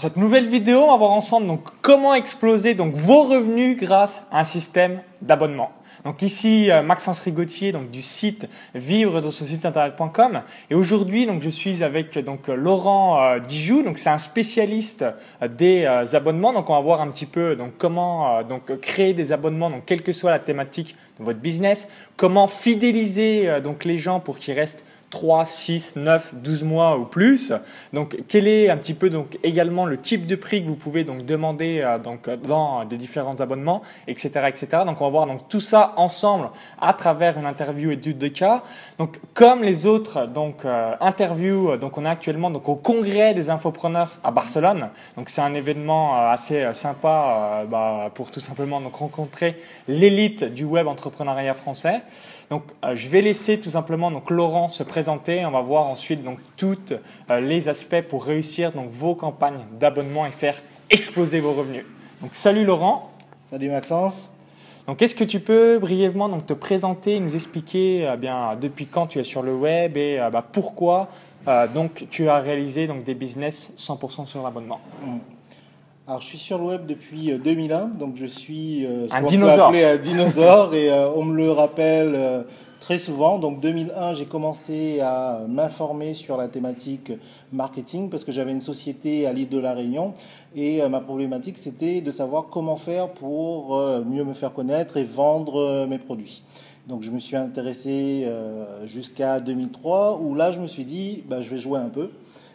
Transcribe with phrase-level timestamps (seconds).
[0.00, 4.40] Cette nouvelle vidéo, on va voir ensemble donc comment exploser donc vos revenus grâce à
[4.40, 5.72] un système d'abonnement.
[6.04, 10.40] Donc ici euh, Maxence Rigotier donc du site vivre de son site internet.com
[10.70, 13.82] et aujourd'hui donc je suis avec donc Laurent euh, Dijou.
[13.82, 15.04] Donc c'est un spécialiste
[15.42, 15.84] euh, des
[16.14, 16.54] abonnements.
[16.54, 20.02] Donc on va voir un petit peu donc comment donc créer des abonnements donc quelle
[20.02, 24.82] que soit la thématique de votre business, comment fidéliser donc les gens pour qu'ils restent
[25.10, 27.52] 3, 6, 9, 12 mois ou plus.
[27.92, 31.04] Donc, quel est un petit peu donc également le type de prix que vous pouvez
[31.04, 34.84] donc demander euh, donc dans des différents abonnements, etc., etc.
[34.86, 38.62] Donc, on va voir donc tout ça ensemble à travers une interview étude de cas.
[38.98, 43.50] Donc, comme les autres donc euh, interviews, donc on est actuellement donc au congrès des
[43.50, 44.90] infopreneurs à Barcelone.
[45.16, 49.56] Donc, c'est un événement euh, assez sympa bah, pour tout simplement donc rencontrer
[49.88, 52.02] l'élite du web entrepreneuriat français.
[52.50, 52.64] Donc,
[52.94, 56.76] je vais laisser tout simplement donc Laurent se présenter on va voir ensuite donc tous
[57.30, 60.60] euh, les aspects pour réussir donc vos campagnes d'abonnement et faire
[60.90, 61.84] exploser vos revenus.
[62.20, 63.12] Donc salut Laurent.
[63.48, 64.32] Salut Maxence.
[64.88, 69.06] Donc est-ce que tu peux brièvement donc te présenter, nous expliquer euh, bien depuis quand
[69.06, 71.08] tu es sur le web et euh, bah, pourquoi
[71.74, 74.80] donc tu as réalisé donc des business 100% sur l'abonnement?
[75.02, 75.39] Hmm.
[76.10, 79.72] Alors, je suis sur le web depuis 2001, donc je suis un dinosaure.
[79.72, 82.44] un dinosaure et on me le rappelle
[82.80, 83.38] très souvent.
[83.38, 87.12] Donc 2001, j'ai commencé à m'informer sur la thématique
[87.52, 90.14] marketing parce que j'avais une société à l'île de la Réunion
[90.56, 94.96] et euh, ma problématique c'était de savoir comment faire pour euh, mieux me faire connaître
[94.96, 96.42] et vendre euh, mes produits.
[96.88, 98.26] Donc je me suis intéressé
[98.86, 102.10] jusqu'à 2003 où là je me suis dit bah, je vais jouer un peu.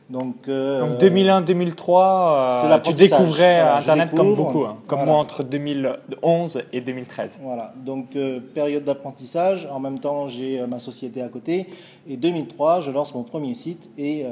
[0.08, 7.40] Donc, 2001-2003, euh, tu découvrais Internet comme beaucoup, hein, comme moi entre 2011 et 2013.
[7.42, 11.70] Voilà, donc euh, période d'apprentissage, en même temps j'ai euh, ma société à côté,
[12.08, 14.26] et 2003 je lance mon premier site et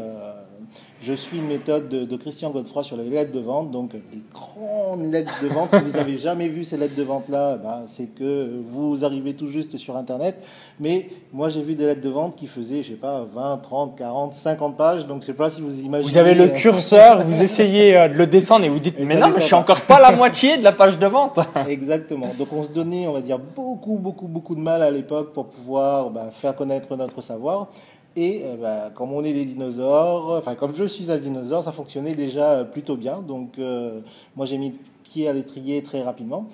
[1.05, 5.11] je suis une méthode de, Christian Godefroy sur les lettres de vente, donc les grandes
[5.11, 5.75] lettres de vente.
[5.75, 9.49] si vous n'avez jamais vu ces lettres de vente-là, bah, c'est que vous arrivez tout
[9.49, 10.37] juste sur Internet.
[10.79, 13.97] Mais moi, j'ai vu des lettres de vente qui faisaient, je sais pas, 20, 30,
[13.97, 15.05] 40, 50 pages.
[15.05, 16.09] Donc, je sais pas si vous imaginez.
[16.09, 19.29] Vous avez le curseur, vous essayez euh, de le descendre et vous dites, mais non,
[19.29, 21.39] mais je suis encore pas la moitié de la page de vente.
[21.67, 22.31] Exactement.
[22.37, 25.47] Donc, on se donnait, on va dire, beaucoup, beaucoup, beaucoup de mal à l'époque pour
[25.47, 27.67] pouvoir bah, faire connaître notre savoir.
[28.15, 31.71] Et euh, bah, comme on est des dinosaures, enfin comme je suis un dinosaure, ça
[31.71, 33.21] fonctionnait déjà euh, plutôt bien.
[33.21, 34.01] Donc euh,
[34.35, 36.47] moi j'ai mis le pied à l'étrier très rapidement.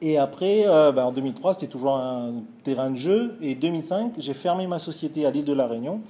[0.00, 3.36] Et après, bah, en 2003, c'était toujours un terrain de jeu.
[3.40, 6.00] Et 2005, j'ai fermé ma société à l'île de la Réunion.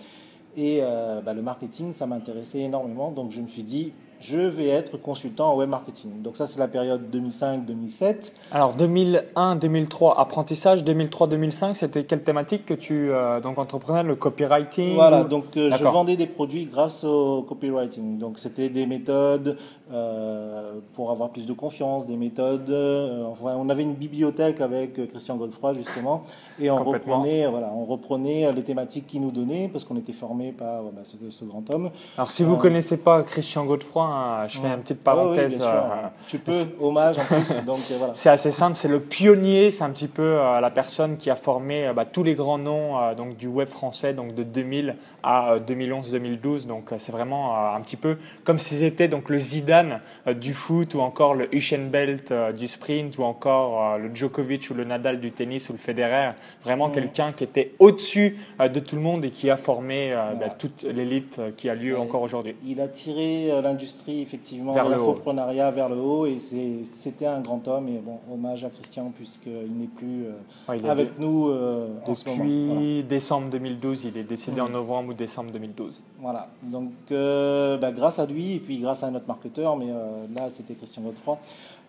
[0.56, 0.80] Et
[1.24, 3.12] bah, le marketing, ça m'intéressait énormément.
[3.12, 3.92] Donc je me suis dit,
[4.26, 6.20] je vais être consultant en web marketing.
[6.22, 8.32] Donc ça, c'est la période 2005-2007.
[8.52, 15.24] Alors 2001-2003, apprentissage, 2003-2005, c'était quelle thématique que tu euh, donc entreprenais le copywriting Voilà,
[15.24, 18.18] donc euh, je vendais des produits grâce au copywriting.
[18.18, 19.58] Donc c'était des méthodes
[19.92, 22.70] euh, pour avoir plus de confiance, des méthodes.
[22.70, 26.22] on avait une bibliothèque avec Christian Godefroy justement,
[26.58, 30.52] et on reprenait, voilà, on reprenait les thématiques qu'il nous donnait parce qu'on était formé
[30.52, 31.90] par bah, ce, grand homme.
[32.16, 34.13] Alors si vous connaissez pas Christian Godefroy,
[34.48, 35.60] je fais une petite parenthèse.
[35.62, 35.80] Euh,
[36.28, 37.50] tu peux, hommage en plus.
[37.50, 41.30] Euh, c'est assez simple, c'est le pionnier, c'est un petit peu euh, la personne qui
[41.30, 45.56] a formé bah, tous les grands noms donc, du web français donc de 2000 à
[45.58, 46.66] 2011-2012.
[46.66, 50.00] Donc c'est vraiment un petit peu comme si c'était donc le Zidane
[50.36, 54.84] du foot ou encore le Usain Belt du sprint ou encore le Djokovic ou le
[54.84, 56.32] Nadal du tennis ou le Federer.
[56.62, 60.82] Vraiment quelqu'un qui était au-dessus de tout le monde et qui a formé bah, toute
[60.82, 62.56] l'élite qui a lieu encore aujourd'hui.
[62.66, 66.26] Il a tiré l'industrie effectivement, vers l'infoprenariat vers le haut.
[66.26, 67.88] Et c'était un grand homme.
[67.88, 74.04] Et bon, hommage à Christian, puisqu'il n'est plus euh, avec nous euh, Depuis décembre 2012,
[74.04, 76.02] il est décédé en novembre ou décembre 2012.
[76.20, 76.48] Voilà.
[76.62, 80.74] Donc, euh, bah, grâce à lui, et puis grâce à notre marketeur, mais là, c'était
[80.74, 81.38] Christian Godefroy.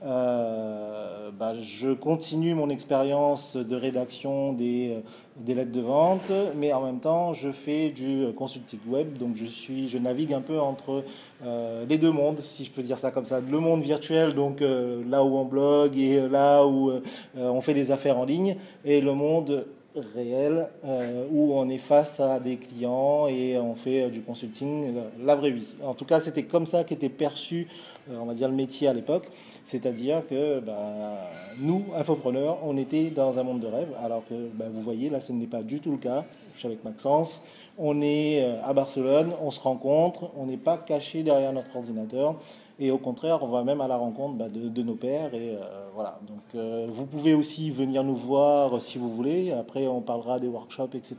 [0.02, 4.98] Bah, je continue mon expérience de rédaction des,
[5.38, 9.46] des, lettres de vente, mais en même temps, je fais du consulting web, donc je,
[9.46, 11.04] suis, je navigue un peu entre
[11.90, 13.42] les deux mondes, si je peux dire ça comme ça.
[13.42, 16.92] Le monde virtuel, donc là où on blogue et là où
[17.36, 18.56] on fait des affaires en ligne,
[18.86, 19.66] et le monde
[20.16, 20.68] réel
[21.32, 24.94] où on est face à des clients et on fait du consulting,
[25.24, 25.68] la vraie vie.
[25.84, 27.68] En tout cas, c'était comme ça qu'était perçu,
[28.12, 29.28] on va dire, le métier à l'époque.
[29.66, 34.66] C'est-à-dire que bah, nous, infopreneurs, on était dans un monde de rêve, alors que bah,
[34.72, 36.24] vous voyez, là, ce n'est pas du tout le cas.
[36.54, 37.44] Je suis avec Maxence,
[37.78, 42.36] On est euh, à Barcelone, on se rencontre, on n'est pas caché derrière notre ordinateur.
[42.78, 45.34] Et au contraire, on va même à la rencontre bah, de, nos pères.
[45.34, 45.62] Et euh,
[45.94, 46.20] voilà.
[46.28, 49.54] Donc, euh, vous pouvez aussi venir nous voir si vous voulez.
[49.54, 51.16] Après, on parlera des workshops, etc.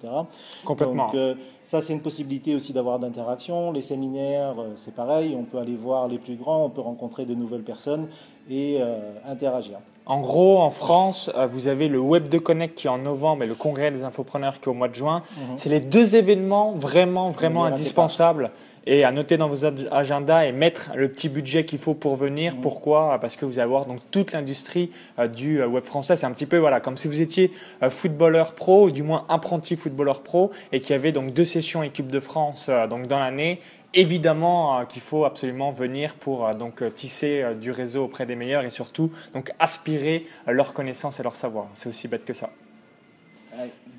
[0.64, 1.11] Complètement.
[1.11, 3.73] Donc, ça, c'est une possibilité aussi d'avoir d'interaction.
[3.73, 5.35] Les séminaires, c'est pareil.
[5.38, 8.09] On peut aller voir les plus grands, on peut rencontrer de nouvelles personnes
[8.49, 8.79] et
[9.26, 9.79] interagir.
[10.05, 13.47] En gros, en France, vous avez le Web de Connect qui est en novembre et
[13.49, 15.23] le Congrès des infopreneurs qui est au mois de juin.
[15.37, 15.43] Mhm.
[15.56, 18.52] C'est les deux événements vraiment, vraiment indispensables
[18.87, 22.55] et à noter dans vos agendas et mettre le petit budget qu'il faut pour venir.
[22.55, 22.61] Mmh.
[22.61, 23.19] Pourquoi?
[23.21, 26.17] Parce que vous allez avoir donc toute l'industrie euh, du euh, web français.
[26.17, 27.50] C'est un petit peu voilà comme si vous étiez
[27.83, 31.44] euh, footballeur pro ou du moins apprenti footballeur pro et qu'il y avait donc deux
[31.44, 33.61] sessions équipe de France donc dans l'année.
[33.94, 39.11] Évidemment qu'il faut absolument venir pour donc tisser du réseau auprès des meilleurs et surtout
[39.33, 41.69] donc aspirer leur connaissance et leur savoir.
[41.75, 42.50] C'est aussi bête que ça.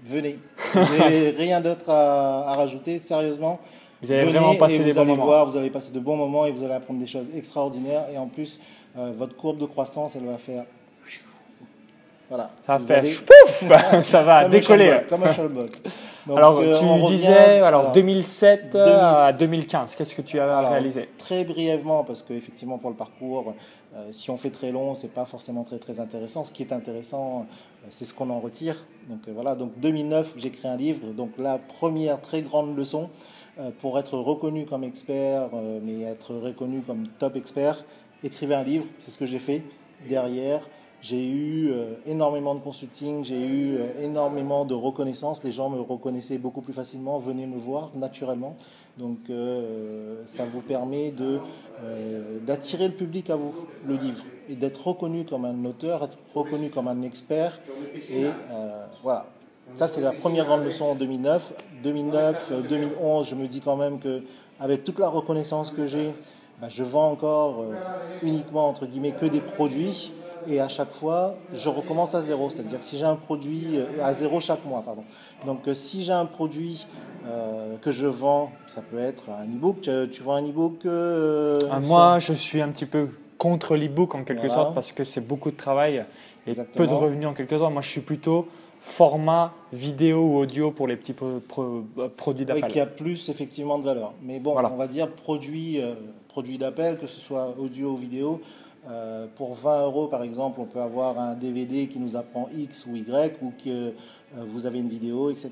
[0.06, 0.38] venez.
[1.38, 3.00] rien d'autre à, à rajouter.
[3.00, 3.60] Sérieusement,
[4.02, 5.26] vous avez vraiment passé des bons moments.
[5.26, 8.06] Voir, vous allez passer de bons moments et vous allez apprendre des choses extraordinaires.
[8.14, 8.60] Et en plus,
[8.98, 10.64] euh, votre courbe de croissance, elle va faire.
[12.30, 12.52] Voilà.
[12.66, 15.00] Ça va faire pouf Ça va décoller.
[15.08, 15.32] comme un
[16.36, 19.96] alors, euh, tu disais alors, 2007 à 2015.
[19.96, 21.08] Qu'est-ce que tu as réalisé?
[21.18, 23.54] Très brièvement, parce qu'effectivement, pour le parcours,
[23.96, 26.44] euh, si on fait très long, c'est pas forcément très très intéressant.
[26.44, 27.46] Ce qui est intéressant,
[27.90, 28.76] c'est ce qu'on en retire.
[29.10, 29.56] Donc voilà.
[29.56, 31.08] Donc 2009, j'ai créé un livre.
[31.14, 33.47] Donc la première très grande leçon, euh,
[33.82, 37.84] pour être reconnu comme expert, euh, mais être reconnu comme top expert,
[38.24, 39.64] écrivez un livre, c'est ce que j'ai fait.
[40.08, 40.62] Derrière,
[41.02, 45.44] j'ai eu euh, énormément de consulting, j'ai eu énormément de reconnaissance.
[45.44, 48.56] Les gens me reconnaissaient beaucoup plus facilement, venaient me voir naturellement.
[48.98, 49.20] Donc
[50.26, 51.14] ça vous permet
[52.48, 53.54] d'attirer le public à vous,
[53.86, 57.60] le livre, et d'être reconnu comme un auteur, être reconnu comme un expert.
[58.10, 58.26] Et
[59.04, 59.28] voilà,
[59.76, 61.54] ça, c'est la première grande leçon en 2009.
[61.84, 64.24] 2009, 2011, je me dis quand même que
[64.60, 66.14] avec toute la reconnaissance que j'ai,
[66.60, 67.74] bah, je vends encore euh,
[68.24, 70.12] uniquement entre guillemets que des produits
[70.48, 72.50] et à chaque fois je recommence à zéro.
[72.50, 75.04] C'est-à-dire que si j'ai un produit euh, à zéro chaque mois, pardon.
[75.46, 76.88] Donc euh, si j'ai un produit
[77.82, 79.82] que je vends, ça peut être un e-book.
[79.82, 80.88] Tu, vends un e-book
[81.70, 85.20] ah, Moi, je suis un petit peu contre l'e-book en quelque sorte parce que c'est
[85.20, 86.06] beaucoup de travail
[86.48, 87.74] et peu de revenus en quelque sorte.
[87.74, 88.48] Moi, je suis plutôt
[88.88, 92.64] format vidéo ou audio pour les petits produits d'appel.
[92.64, 94.14] Oui, qui a plus effectivement de valeur.
[94.24, 95.94] Mais bon, on va dire produit, euh,
[96.30, 98.42] produit d'appel, que ce soit audio ou vidéo.
[98.90, 102.86] Euh, pour 20 euros, par exemple, on peut avoir un DVD qui nous apprend X
[102.88, 103.92] ou Y, ou que euh,
[104.48, 105.50] vous avez une vidéo, etc.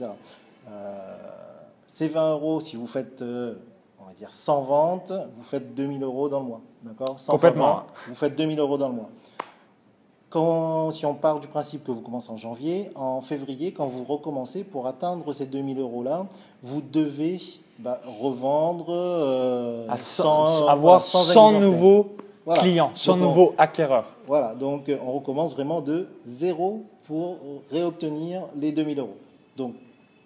[1.88, 6.30] ces 20 euros, si vous faites, on va dire, 100 ventes, vous faites 2000 euros
[6.30, 6.62] dans le mois.
[6.82, 7.18] D'accord?
[7.28, 7.84] Complètement.
[8.08, 9.10] vous faites 2000 euros dans le mois
[10.92, 14.64] si on part du principe que vous commencez en janvier, en février, quand vous recommencez,
[14.64, 16.26] pour atteindre ces 2000 euros-là,
[16.64, 17.40] vous devez
[17.80, 19.88] bah, revendre euh,
[20.68, 22.16] avoir 100, nouveaux
[22.56, 24.14] clients, 100 nouveaux acquéreurs.
[24.28, 27.38] Voilà, donc on recommence vraiment de zéro pour
[27.72, 29.18] réobtenir les 2000 euros.
[29.58, 29.76] Donc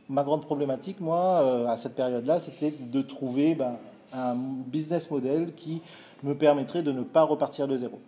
[0.10, 3.74] ma grande problématique, moi, euh, à cette période-là, c'était de trouver bah,
[4.14, 5.82] un business model qui
[6.24, 8.00] me permettrait de ne pas repartir de zéro.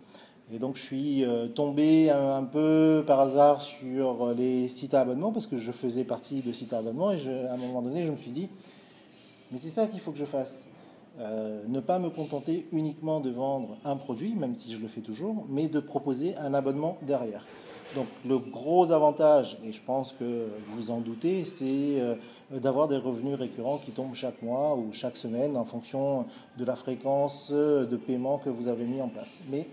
[0.54, 5.32] Et donc je suis euh, tombé un, peu par hasard sur les sites à abonnement
[5.32, 7.18] parce que je faisais partie de sites à abonnement et
[7.48, 8.48] à un moment donné je me suis dit
[9.52, 10.68] mais c'est ça qu'il faut que je fasse.
[11.20, 15.02] Euh, ne pas me contenter uniquement de vendre un produit, même si je le fais
[15.02, 17.44] toujours, mais de proposer un abonnement derrière.
[17.94, 22.14] Donc le gros avantage, et je pense que vous en doutez, c'est euh,
[22.50, 26.24] d'avoir des revenus récurrents qui tombent chaque mois ou chaque semaine en fonction
[26.56, 29.42] de la fréquence de paiement que vous avez mis en place.
[29.50, 29.66] Mais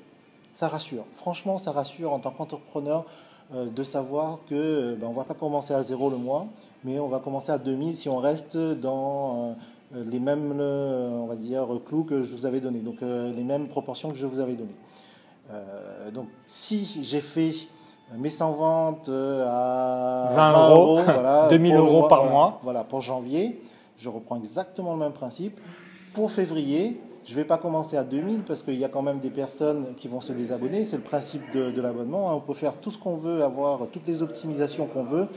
[0.53, 1.05] ça rassure.
[1.17, 3.05] Franchement, ça rassure en tant qu'entrepreneur
[3.51, 6.45] euh, de savoir que euh, ben, on va pas commencer à zéro le mois,
[6.83, 9.55] mais on va commencer à 2000 si on reste dans
[9.95, 13.67] euh, les mêmes, on va dire, clous que je vous avais donnés, donc les mêmes
[13.67, 14.75] proportions que je vous avais données.
[16.13, 17.53] donc, si j'ai fait
[18.15, 23.59] mes 100 ventes à 20, euros, voilà, 2000 euros par mois, voilà, pour janvier,
[23.97, 25.59] je reprends exactement le même principe.
[26.13, 29.19] Pour février, je ne vais pas commencer à 2000 parce qu'il y a quand même
[29.19, 30.83] des personnes qui vont se désabonner.
[30.83, 32.31] C'est le principe de, l'abonnement.
[32.31, 32.33] Hein.
[32.37, 35.27] On peut faire tout ce qu'on veut, avoir toutes les optimisations qu'on veut.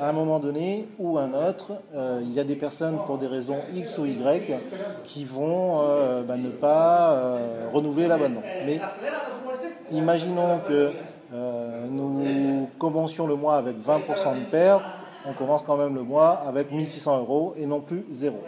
[0.00, 3.26] À un moment donné ou un autre, euh, il y a des personnes pour des
[3.26, 4.52] raisons X ou Y
[5.02, 8.42] qui vont euh, bah, ne pas euh, renouveler l'abonnement.
[8.64, 8.78] Mais
[9.90, 10.92] imaginons que
[11.90, 14.84] nous commencions le mois avec 20% de perte,
[15.26, 18.38] on commence quand même le mois avec 1600 euros et non plus zéro.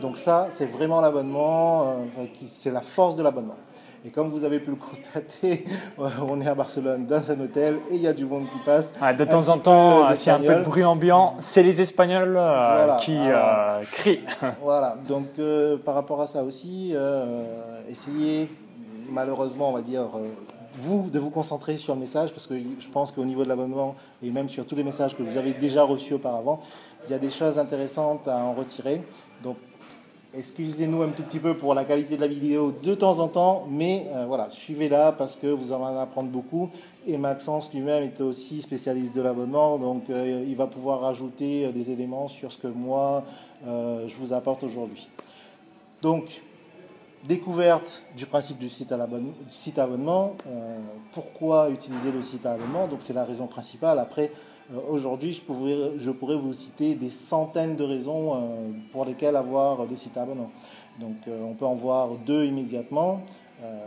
[0.00, 3.56] Donc ça, c'est vraiment l'abonnement, euh, c'est la force de l'abonnement.
[4.06, 5.64] Et comme vous avez pu le constater,
[5.98, 8.92] on est à Barcelone dans un hôtel et il y a du monde qui passe.
[9.16, 12.38] de temps en temps, s'il y a un peu de bruit ambiant, c'est les Espagnols
[12.98, 13.18] qui
[13.92, 14.20] crient.
[14.62, 15.28] voilà, donc
[15.84, 16.94] par rapport à ça aussi,
[17.88, 18.50] essayez
[19.08, 20.02] malheureusement, on va dire,
[20.78, 23.94] vous, de vous concentrer sur le message, parce que je pense qu'au niveau de l'abonnement,
[24.22, 26.60] et même sur tous les messages que vous avez déjà reçus auparavant,
[27.06, 29.02] il y a des choses intéressantes à en retirer.
[29.42, 29.56] Donc,
[30.36, 33.66] excusez-nous un tout petit peu pour la qualité de la vidéo de temps en temps,
[33.68, 36.70] mais euh, voilà, suivez-la parce que vous en allez apprendre beaucoup.
[37.06, 41.72] Et Maxence lui-même est aussi spécialiste de l'abonnement, donc euh, il va pouvoir rajouter euh,
[41.72, 43.24] des éléments sur ce que moi,
[43.66, 45.08] je vous apporte aujourd'hui.
[46.02, 46.42] Donc,
[47.26, 50.36] découverte du principe du site abonnement.
[51.12, 53.98] Pourquoi utiliser le site abonnement Donc c'est la raison principale.
[53.98, 54.30] Après,
[54.88, 58.38] aujourd'hui, je pourrais, vous citer des centaines de raisons euh,
[58.92, 60.50] pour lesquelles avoir des sites à abonnement.
[61.00, 63.22] Donc on peut en voir deux immédiatement.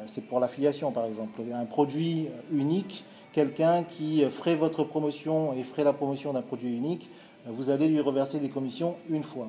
[0.07, 1.39] c'est pour l'affiliation par exemple.
[1.53, 7.09] Un produit unique, quelqu'un qui ferait votre promotion et ferait la promotion d'un produit unique,
[7.45, 9.47] vous allez lui reverser des commissions une fois.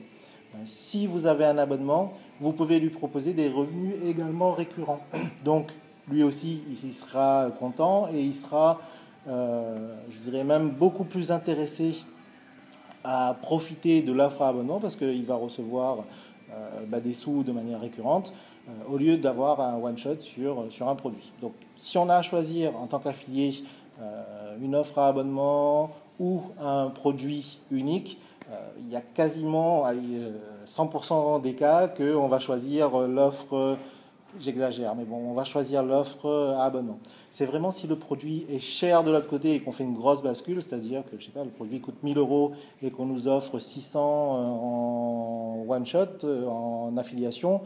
[0.65, 5.01] Si vous avez un abonnement, vous pouvez lui proposer des revenus également récurrents.
[5.45, 5.71] Donc,
[6.11, 8.75] lui aussi, il sera content et il sera, euh,
[9.29, 12.05] je dirais même, beaucoup plus intéressé
[13.05, 15.99] à profiter de l'offre à abonnement parce qu'il va recevoir
[16.51, 18.33] euh, bah, des sous de manière récurrente
[18.69, 21.33] euh, au lieu d'avoir un one-shot sur, sur un produit.
[21.41, 23.63] Donc, si on a à choisir en tant qu'affilié
[24.61, 28.19] une offre à abonnement ou un produit unique,
[28.51, 29.85] euh, il y a quasiment
[30.67, 33.77] 100% euh, des cas qu'on va choisir euh, l'offre,
[34.41, 36.99] j'exagère, mais bon, on va choisir l'offre à abonnement.
[37.31, 40.23] C'est vraiment si le produit est cher de l'autre côté et qu'on fait une grosse
[40.23, 43.59] bascule, c'est-à-dire que je sais pas, le produit coûte 1000 euros et qu'on nous offre
[43.59, 47.63] 600 en one shot, en affiliation.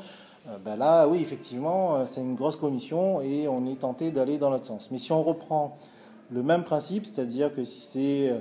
[0.64, 4.66] Ben là, oui, effectivement, c'est une grosse commission et on est tenté d'aller dans l'autre
[4.66, 4.88] sens.
[4.90, 5.76] Mais si on reprend
[6.30, 8.32] le même principe, c'est-à-dire que si c'est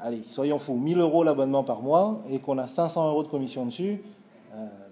[0.00, 3.66] allez, soyons fous, 1000 euros l'abonnement par mois et qu'on a 500 euros de commission
[3.66, 4.15] dessus, euh,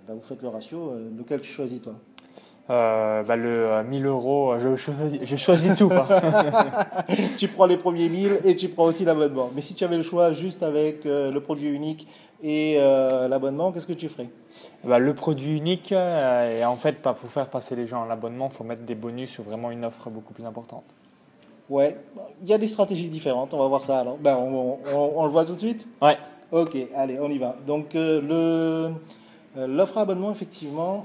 [0.06, 0.90] bah, vous faites le ratio.
[0.90, 1.94] Euh, lequel tu choisis toi
[2.70, 5.90] euh, bah, le 1000 euros, je choisis, je choisis tout.
[7.38, 9.50] tu prends les premiers 1000 et tu prends aussi l'abonnement.
[9.54, 12.08] Mais si tu avais le choix juste avec le produit unique
[12.42, 12.78] et
[13.28, 14.30] l'abonnement, qu'est-ce que tu ferais?
[14.82, 18.48] Bah, Le produit unique, et en fait, pas pour faire passer les gens à l'abonnement,
[18.50, 20.84] il faut mettre des bonus ou vraiment une offre beaucoup plus importante.
[21.70, 21.96] Ouais,
[22.42, 24.18] il y a des stratégies différentes, on va voir ça alors.
[24.18, 25.86] Ben, on, le voit tout de suite?
[26.02, 26.18] Ouais.
[26.52, 27.56] Ok, allez, on y va.
[27.66, 28.88] Donc euh, le, euh,
[29.56, 31.04] l'offre à abonnement, effectivement,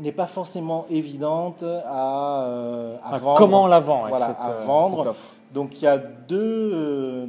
[0.00, 3.34] n'est pas forcément évidente à, euh, vendre.
[3.36, 5.14] Comment on la vend Voilà, à vendre.
[5.52, 7.26] Donc il y a deux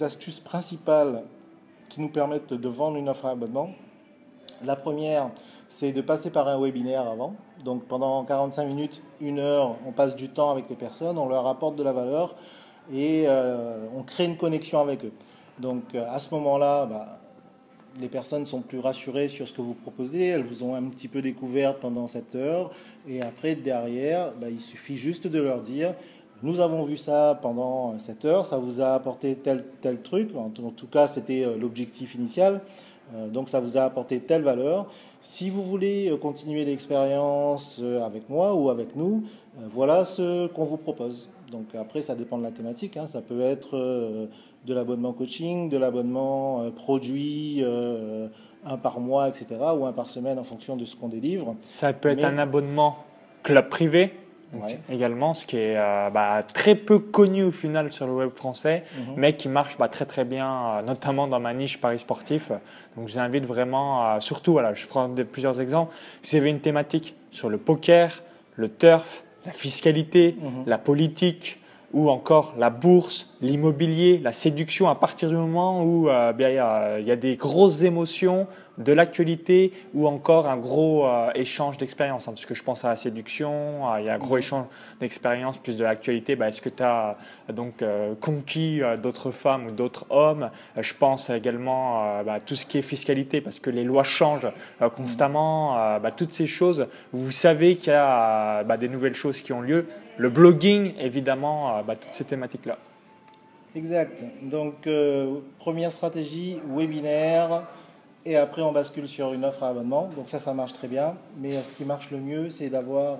[0.00, 1.22] astuces principales
[1.88, 3.70] qui nous permettent de vendre une offre à abonnement.
[4.64, 5.30] La première,
[5.68, 7.34] c'est de passer par un webinaire avant.
[7.64, 11.46] Donc pendant 45 minutes, une heure, on passe du temps avec les personnes, on leur
[11.46, 12.34] apporte de la valeur
[12.92, 15.12] et euh, on crée une connexion avec eux.
[15.58, 17.18] Donc euh, à ce moment-là, bah,
[18.00, 21.08] les personnes sont plus rassurées sur ce que vous proposez, elles vous ont un petit
[21.08, 22.72] peu découvert pendant cette heure
[23.08, 25.94] et après derrière, bah, il suffit juste de leur dire
[26.42, 30.50] nous avons vu ça pendant cette heure, ça vous a apporté tel, tel truc, en
[30.50, 32.60] tout cas c'était euh, l'objectif initial,
[33.32, 34.88] donc ça vous a apporté telle valeur,
[35.24, 39.24] si vous voulez euh, continuer l'expérience euh, avec moi ou avec nous,
[39.56, 41.30] euh, voilà ce qu'on vous propose.
[41.50, 42.98] Donc après, ça dépend de la thématique.
[42.98, 43.06] Hein.
[43.06, 44.28] Ça peut être
[44.64, 47.62] de l'abonnement coaching, de l'abonnement produit,
[48.66, 51.54] un par mois, etc., ou un par semaine en fonction de ce qu'on délivre.
[51.68, 53.04] Ça peut être un abonnement
[53.42, 54.14] club privé
[54.90, 58.84] également, ce qui est euh, bah, très peu connu au final sur le web français,
[58.96, 59.14] mhm.
[59.16, 62.50] mais qui marche bah, très très bien, euh, notamment dans ma niche Paris sportif.
[62.96, 65.92] Donc je vous invite vraiment, surtout, voilà, je prends plusieurs exemples,
[66.22, 68.22] si vous avez une thématique sur le poker,
[68.56, 70.64] le turf, la fiscalité, mhm.
[70.66, 71.58] la politique,
[71.94, 77.06] ou encore la bourse, l'immobilier, la séduction, à partir du moment où euh, bien, il,
[77.06, 78.48] y a, des grosses émotions,
[78.78, 82.28] de l'actualité ou encore un gros euh, échange d'expérience.
[82.28, 84.66] Hein, parce que je pense à la séduction, il y a un gros échange
[85.00, 86.36] d'expérience plus de l'actualité.
[86.36, 87.16] Bah, Est-ce que tu as
[87.52, 90.50] donc euh, conquis d'autres femmes ou d'autres hommes?
[90.78, 94.50] Je pense également à bah, tout ce qui est fiscalité parce que les lois changent
[94.96, 95.74] constamment.
[96.00, 99.86] Bah, toutes ces choses, vous savez qu'il y a des nouvelles choses qui ont lieu
[100.16, 102.78] le blogging, évidemment, euh, toutes ces thématiques-là.
[103.74, 104.24] Exact.
[104.42, 107.62] Donc, euh, première stratégie, webinaire,
[108.24, 110.10] et après on bascule sur une offre à abonnement.
[110.16, 111.14] Donc ça, ça marche très bien.
[111.38, 113.18] Mais euh, ce qui marche le mieux, c'est d'avoir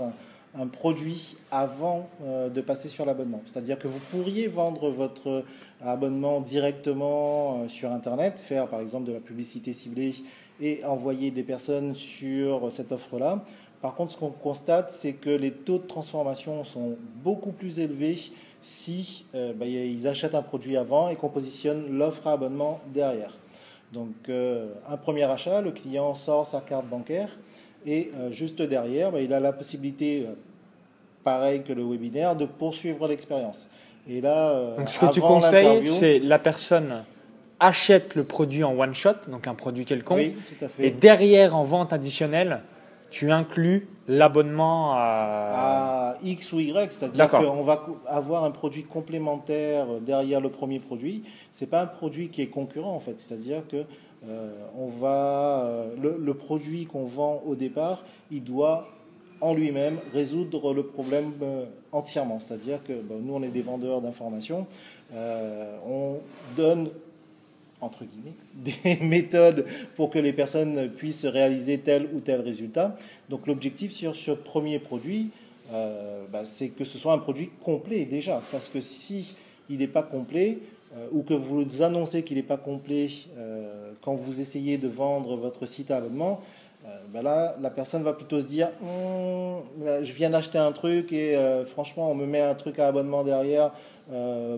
[0.58, 3.42] un produit avant de passer sur l'abonnement.
[3.44, 5.42] C'est-à-dire que vous pourriez vendre votre
[5.84, 10.14] abonnement directement sur Internet, faire par exemple de la publicité ciblée
[10.60, 13.42] et envoyer des personnes sur cette offre-là.
[13.84, 18.18] Par contre, ce qu'on constate, c'est que les taux de transformation sont beaucoup plus élevés
[18.62, 23.36] si euh, bah, ils achètent un produit avant et qu'on positionne l'offre à abonnement derrière.
[23.94, 27.28] Donc, euh, un premier achat, le client sort sa carte bancaire
[27.86, 30.26] et euh, juste derrière, bah, il a la possibilité,
[31.22, 33.70] pareil que le webinaire, de poursuivre l'expérience.
[34.08, 37.04] Et là, donc ce que tu conseilles, c'est la personne
[37.60, 40.86] achète le produit en one shot, donc un produit quelconque, oui, tout à fait.
[40.86, 42.60] et derrière en vente additionnelle,
[43.14, 46.16] tu inclus l'abonnement à...
[46.24, 51.22] X ou Y, c'est-à-dire qu'on va avoir un produit complémentaire derrière le premier produit.
[51.52, 53.84] C'est pas un produit qui est concurrent en fait, c'est-à-dire que
[54.28, 58.02] euh, on va euh, le, produit qu'on vend au départ,
[58.32, 58.88] il doit
[59.40, 62.40] en lui-même résoudre le problème euh, entièrement.
[62.40, 64.66] C'est-à-dire que nous, on est des vendeurs d'informations,
[65.86, 66.16] on
[66.56, 66.88] donne
[67.84, 68.34] entre guillemets,
[68.98, 72.96] des méthodes pour que les personnes puissent réaliser tel ou tel résultat.
[73.28, 75.30] Donc l'objectif sur ce premier produit,
[75.72, 79.34] euh, bah, c'est que ce soit un produit complet déjà, parce que si
[79.70, 80.58] il n'est pas complet,
[80.96, 85.36] euh, ou que vous annoncez qu'il n'est pas complet euh, quand vous essayez de vendre
[85.36, 86.40] votre site à abonnement,
[87.12, 89.62] bah là, la personne va plutôt se dire hum,
[90.02, 91.36] je viens d'acheter un truc et
[91.66, 93.70] franchement, on me met un truc à abonnement derrière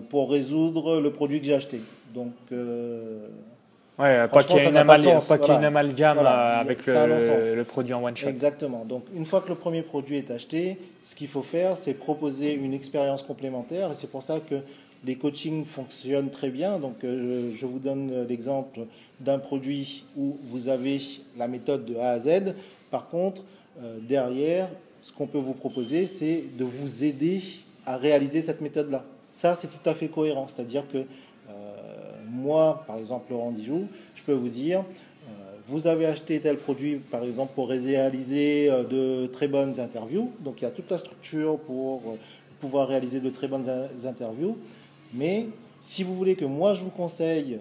[0.09, 1.79] pour résoudre le produit que j'ai acheté.
[2.17, 3.27] Donc, euh,
[3.99, 8.27] ouais, pas qu'il y ait une, amalgame euh, avec le, produit en one shot.
[8.27, 8.85] Exactement.
[8.85, 12.53] Donc, une fois que le premier produit est acheté, ce qu'il faut faire, c'est proposer
[12.53, 13.91] une expérience complémentaire.
[13.91, 14.55] Et c'est pour ça que
[15.05, 16.79] les coachings fonctionnent très bien.
[16.79, 18.79] Donc, euh, je vous donne l'exemple
[19.19, 21.01] d'un produit où vous avez
[21.37, 22.53] la méthode de A à Z.
[22.91, 23.43] Par contre,
[24.01, 24.69] derrière,
[25.01, 27.41] ce qu'on peut vous proposer, c'est de vous aider
[27.85, 29.03] à réaliser cette méthode-là.
[29.33, 30.47] Ça, c'est tout à fait cohérent.
[30.47, 31.05] C'est-à-dire que
[32.37, 35.31] moi, par exemple, Laurent Dijoux, je peux vous dire, euh,
[35.67, 40.31] vous avez acheté tel produit, par exemple, pour réaliser euh, de très bonnes interviews.
[40.39, 42.15] Donc, il y a toute la structure pour euh,
[42.61, 43.69] pouvoir réaliser de très bonnes
[44.05, 44.57] interviews.
[45.13, 45.47] Mais
[45.81, 47.59] si vous voulez que moi, je vous conseille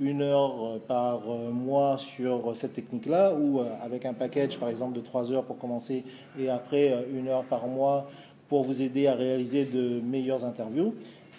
[0.00, 5.30] une heure par mois sur cette technique-là, ou avec un package, par exemple, de trois
[5.30, 6.04] heures pour commencer,
[6.38, 8.10] et après une heure par mois
[8.48, 10.94] pour vous aider à réaliser de meilleures interviews,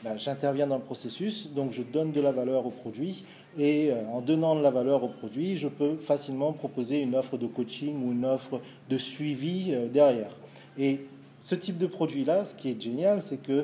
[0.05, 3.25] ben, j'interviens dans le processus, donc je donne de la valeur au produit.
[3.57, 7.37] Et euh, en donnant de la valeur au produit, je peux facilement proposer une offre
[7.37, 10.29] de coaching ou une offre de suivi euh, derrière.
[10.77, 10.99] Et
[11.39, 13.63] ce type de produit-là, ce qui est génial, c'est que euh,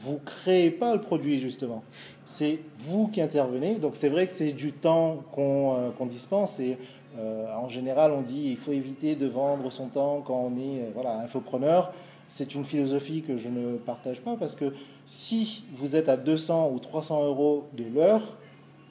[0.00, 1.82] vous créez pas le produit justement.
[2.24, 3.76] C'est vous qui intervenez.
[3.76, 6.58] Donc c'est vrai que c'est du temps qu'on dispense.
[6.60, 6.78] Et
[7.18, 11.18] en général, on dit il faut éviter de vendre son temps quand on est voilà,
[11.20, 11.92] infopreneur
[12.32, 14.72] c'est une philosophie que je ne partage pas parce que
[15.04, 18.22] si vous êtes à 200 ou 300 euros de l'heure,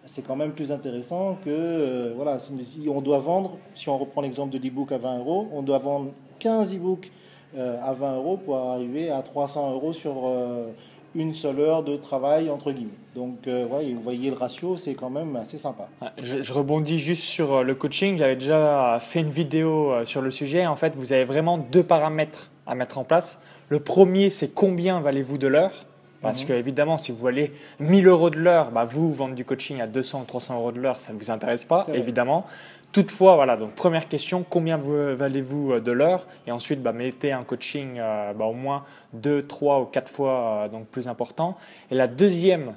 [0.06, 4.22] c'est quand même plus intéressant que, euh, voilà, si on doit vendre, si on reprend
[4.22, 7.12] l'exemple de l'e-book à 20 euros, on doit vendre 15 e-books
[7.58, 10.68] euh, à 20 euros pour arriver à 300 euros sur euh,
[11.16, 12.92] une seule heure de travail, entre guillemets.
[13.16, 15.90] Donc, ouais, vous voyez le ratio, c'est quand même assez sympa.
[16.22, 18.18] Je, je, rebondis juste sur le coaching.
[18.18, 20.66] J'avais déjà fait une vidéo sur le sujet.
[20.66, 23.40] En fait, vous avez vraiment deux paramètres à mettre en place.
[23.70, 25.86] Le premier, c'est combien valez-vous de l'heure?
[26.22, 26.48] Parce mhm.
[26.48, 29.88] que évidemment, si vous voulez 1000 euros de l'heure, bah, vous vendre du coaching à
[29.88, 32.46] 200 ou 300 euros de l'heure, ça ne vous intéresse pas, évidemment.
[32.92, 36.28] Toutefois, voilà, donc première question, combien valez-vous euh, de l'heure?
[36.46, 40.32] Et ensuite, bah, mettez un coaching euh, bah, au moins 2, 3 ou 4 fois
[40.66, 41.58] euh, donc plus important.
[41.90, 42.74] Et la deuxième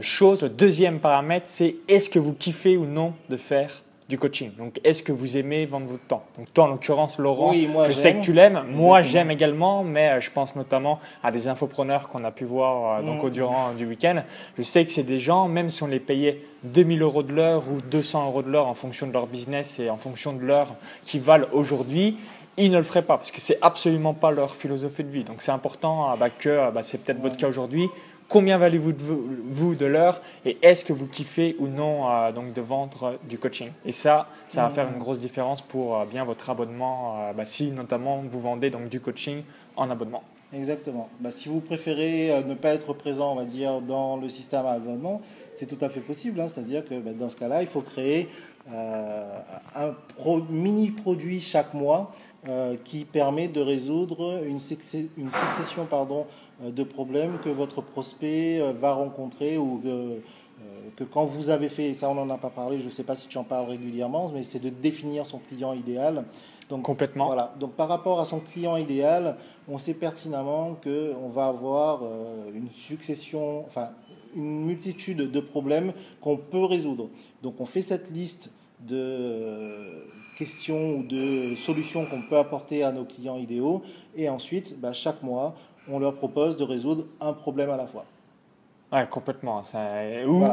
[0.00, 4.52] chose, le deuxième paramètre, c'est est-ce que vous kiffez ou non de faire du coaching.
[4.56, 6.24] Donc, est-ce que vous aimez vendre votre temps?
[6.38, 8.64] Donc, toi, en l'occurrence, Laurent, je sais que tu l'aimes.
[8.70, 13.00] Moi, j'aime également, mais euh, je pense notamment à des infopreneurs qu'on a pu voir
[13.00, 13.32] euh, donc, au mm.
[13.32, 14.22] durant du week-end.
[14.56, 17.64] Je sais que c'est des gens, même si on les payait 2000 euros de l'heure
[17.68, 20.74] ou 200 euros de l'heure en fonction de leur business et en fonction de l'heure
[21.04, 22.16] qu'ils valent aujourd'hui,
[22.58, 25.24] ils ne le feraient pas parce que c'est absolument pas leur philosophie de vie.
[25.24, 27.88] Donc, c'est important euh, bah, que bah, c'est peut-être votre cas aujourd'hui
[28.28, 33.18] combien valez-vous de, l'heure et est-ce que vous kiffez ou non euh, donc de vendre
[33.28, 33.70] du coaching?
[33.84, 37.44] Et ça, ça va faire une grosse différence pour euh, bien votre abonnement, euh, bah,
[37.44, 39.42] si notamment vous vendez donc du coaching
[39.76, 40.22] en abonnement.
[40.52, 41.08] Exactement.
[41.20, 44.72] Bah, si vous préférez ne pas être présent, on va dire, dans le système à
[44.72, 45.20] abonnement,
[45.56, 46.40] c'est tout à fait possible.
[46.40, 46.48] Hein.
[46.48, 48.28] C'est-à-dire que bah, dans ce cas-là, il faut créer
[48.68, 49.94] un
[50.50, 52.12] mini produit chaque mois
[52.84, 54.60] qui permet de résoudre une,
[55.16, 56.26] une succession pardon,
[56.62, 60.18] euh, de problèmes que votre prospect euh, va rencontrer ou euh,
[60.96, 63.02] que, quand vous avez fait, et ça on n'en a pas parlé, je ne sais
[63.02, 66.24] pas si tu en parles régulièrement, mais c'est de définir son client idéal.
[66.70, 67.26] Donc, Complètement.
[67.26, 67.54] Voilà.
[67.60, 69.36] Donc par rapport à son client idéal,
[69.68, 72.02] on sait pertinemment qu'on va avoir
[72.52, 73.90] une succession, enfin
[74.34, 77.10] une multitude de problèmes qu'on peut résoudre.
[77.42, 80.06] Donc on fait cette liste de
[80.38, 83.82] questions ou de solutions qu'on peut apporter à nos clients idéaux.
[84.16, 85.54] Et ensuite, bah, chaque mois,
[85.88, 88.04] on leur propose de résoudre un problème à la fois.
[88.92, 89.62] Ouais, complètement.
[89.62, 89.80] Ça,
[90.26, 90.44] ou,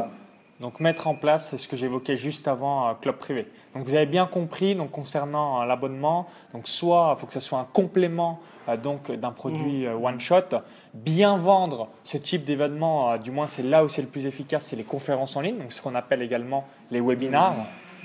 [0.60, 3.46] donc mettre en place, c'est ce que j'évoquais juste avant, euh, club privé.
[3.74, 7.40] Donc vous avez bien compris, donc concernant euh, l'abonnement, donc soit il faut que ce
[7.40, 10.04] soit un complément euh, donc d'un produit mmh.
[10.04, 10.62] one shot,
[10.94, 14.76] bien vendre ce type d'événement, du moins c'est là où c'est le plus efficace, c'est
[14.76, 17.56] les conférences en ligne, donc ce qu'on appelle également les webinars.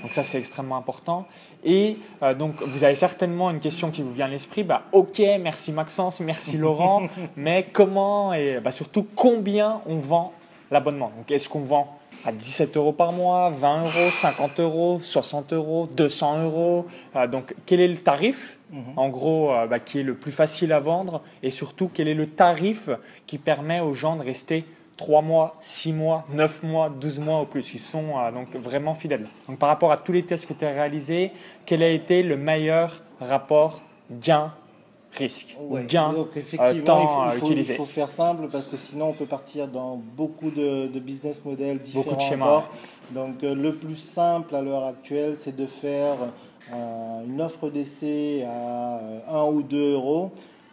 [0.02, 1.26] Donc ça, c'est extrêmement important.
[1.64, 1.98] Et
[2.38, 4.62] donc, vous avez certainement une question qui vous vient à l'esprit.
[4.62, 7.02] Bah, ok, merci Maxence, merci Laurent,
[7.36, 10.32] mais comment et bah, surtout combien on vend
[10.70, 11.12] l'abonnement?
[11.16, 15.86] Donc, est-ce qu'on vend à 17 euros par mois, 20 euros, 50 euros, 60 euros,
[15.86, 16.86] 200 euros?
[17.16, 18.58] Euh, donc, quel est le tarif?
[18.70, 18.82] Mhm.
[18.96, 22.14] En gros, euh, bah, qui est le plus facile à vendre et surtout, quel est
[22.14, 22.88] le tarif
[23.26, 24.64] qui permet aux gens de rester
[25.00, 28.94] 3 mois, 6 mois, 9 mois, 12 mois au plus, qui sont euh, donc vraiment
[28.94, 29.26] fidèles.
[29.48, 31.32] Donc, par rapport à tous les tests que tu as réalisés,
[31.64, 34.52] quel a été le meilleur rapport gain
[35.12, 35.84] risque ouais.
[35.86, 39.68] gain Donc, effectivement, il faut, il faut, faire simple parce que sinon on peut partir
[39.68, 42.04] dans beaucoup de, business models différents.
[42.04, 42.64] Beaucoup de schémas.
[43.12, 46.16] Donc euh, le plus simple à l'heure actuelle, c'est de faire
[46.74, 50.30] euh, une offre d'essai à 1 euh, ou 2 euros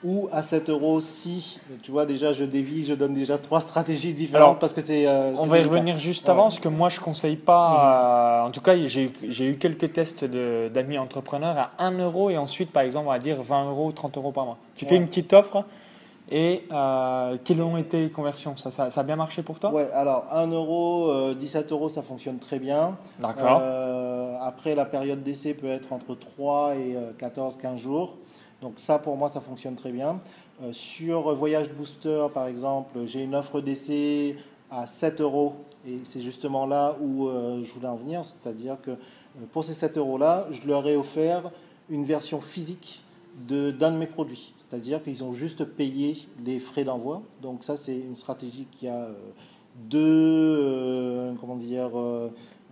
[0.08, 4.14] ou à 7 euros si, tu vois, déjà je dévie, je donne déjà trois stratégies
[4.14, 5.06] différentes parce que c'est.
[5.06, 8.40] Euh, on va y revenir juste avant, parce que moi je conseille pas.
[8.40, 8.48] Mhm.
[8.48, 12.84] en tout cas, j'ai eu quelques tests d'amis entrepreneurs à 1 euro et ensuite, par
[12.84, 14.58] exemple, on va dire 20 euros ou 30 euros par mois.
[14.76, 15.66] Tu fais une petite offre
[16.30, 18.56] et euh, quelles ont été les conversions?
[18.56, 19.72] Ça, ça, a bien marché pour toi?
[19.72, 22.98] Ouais, alors 1 euro, 17 euh, euros, ça fonctionne très bien.
[23.20, 23.62] D'accord.
[24.42, 28.16] après, la période d'essai peut être entre 3 et 14-15 jours.
[28.62, 30.20] Donc ça, pour moi, ça fonctionne très bien.
[30.64, 34.36] Euh, sur Voyage Booster, par exemple, j'ai une offre d'essai
[34.72, 35.56] à 7 euros.
[35.88, 38.24] Et c'est justement là où euh, je voulais en venir.
[38.26, 38.96] C'est-à-dire que euh,
[39.54, 41.52] pour ces 7 euros-là, je leur ai offert
[41.90, 43.04] une version physique
[43.48, 44.54] d'un de, mes produits.
[44.58, 47.22] C'est-à-dire qu'ils ont juste payé les frais d'envoi.
[47.42, 49.10] Donc ça, c'est une stratégie qui a
[49.90, 51.92] deux, comment dire,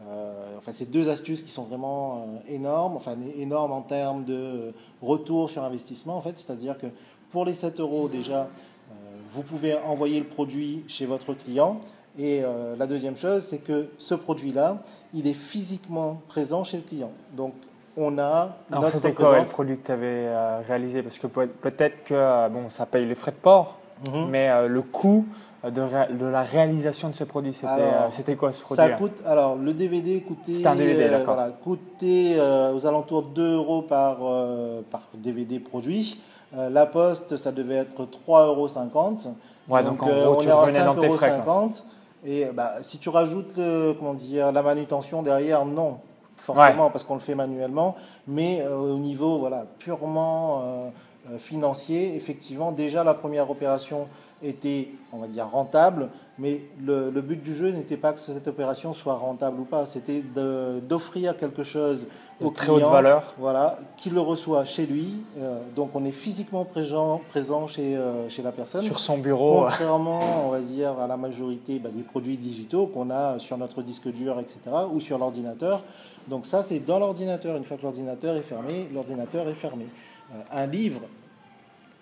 [0.08, 4.74] euh, enfin, c'est deux astuces qui sont vraiment euh, énormes, enfin énormes en termes de
[5.02, 6.38] retour sur investissement, en fait.
[6.38, 6.88] C'est-à-dire que
[7.32, 8.94] pour les 7 euros, déjà, euh,
[9.34, 11.80] vous pouvez envoyer le produit chez votre client.
[12.18, 12.44] Et
[12.80, 14.78] la deuxième chose, c'est que ce produit-là,
[15.14, 17.12] il est physiquement présent chez le client.
[17.36, 17.52] Donc,
[17.98, 18.56] on a.
[18.72, 21.04] Alors, c'était quoi le produit que tu avais réalisé?
[21.04, 24.30] Parce que peut-être que bon, ça paye les frais de port, mhm.
[24.30, 25.26] mais le coût
[25.72, 29.74] de, la réalisation de ce produit euh, C'était quoi ce produit ça coûte, Alors, le
[29.74, 34.18] DVD coûtait, un DVD, euh, voilà, coûtait euh, aux alentours de 2 euros par,
[34.92, 36.22] par DVD produit.
[36.56, 38.68] la poste, ça devait être 3,50 euros.
[39.68, 41.42] Ouais, donc, en gros, tu revenais dans tes frais.
[42.28, 46.00] Et bah, si tu rajoutes le, comment dire, la manutention derrière, non,
[46.38, 47.96] forcément, parce qu'on le fait manuellement.
[48.28, 50.92] Mais au niveau voilà, purement
[51.40, 54.08] financier, effectivement, déjà la première opération
[54.46, 58.94] était, on va dire, rentable, mais le, but du jeu n'était pas que cette opération
[58.94, 60.22] soit rentable ou pas, c'était
[60.88, 62.08] d'offrir quelque chose
[62.42, 65.16] au très client, haute valeur, voilà, qu'il le reçoit chez lui.
[65.38, 68.82] Euh, donc on est physiquement présent, présent chez, euh, chez la personne.
[68.82, 69.62] Sur son bureau.
[69.62, 73.82] Contrairement, on va dire, à la majorité bah, des produits digitaux qu'on a sur notre
[73.82, 74.60] disque dur, etc.,
[74.92, 75.82] ou sur l'ordinateur.
[76.28, 77.56] Donc ça, c'est dans l'ordinateur.
[77.56, 79.86] Une fois que l'ordinateur est fermé, l'ordinateur est fermé.
[80.34, 81.02] Euh, un livre,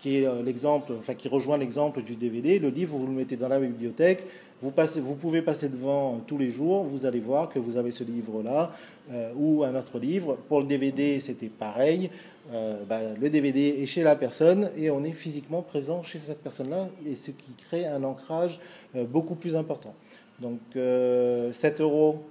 [0.03, 2.59] qui est euh, l'exemple, enfin qui rejoint l'exemple du DVD.
[2.59, 4.25] Le livre, vous le mettez dans la bibliothèque,
[4.61, 7.91] vous, passez, vous pouvez passer devant tous les jours, vous allez voir que vous avez
[7.91, 8.73] ce livre-là
[9.13, 10.37] euh, ou un autre livre.
[10.49, 12.09] Pour le DVD, c'était pareil.
[12.51, 16.43] Euh, bah, le DVD est chez la personne et on est physiquement présent chez cette
[16.43, 18.59] personne-là, et ce qui crée un ancrage
[18.93, 19.95] beaucoup plus important.
[20.41, 22.23] Donc 7 euros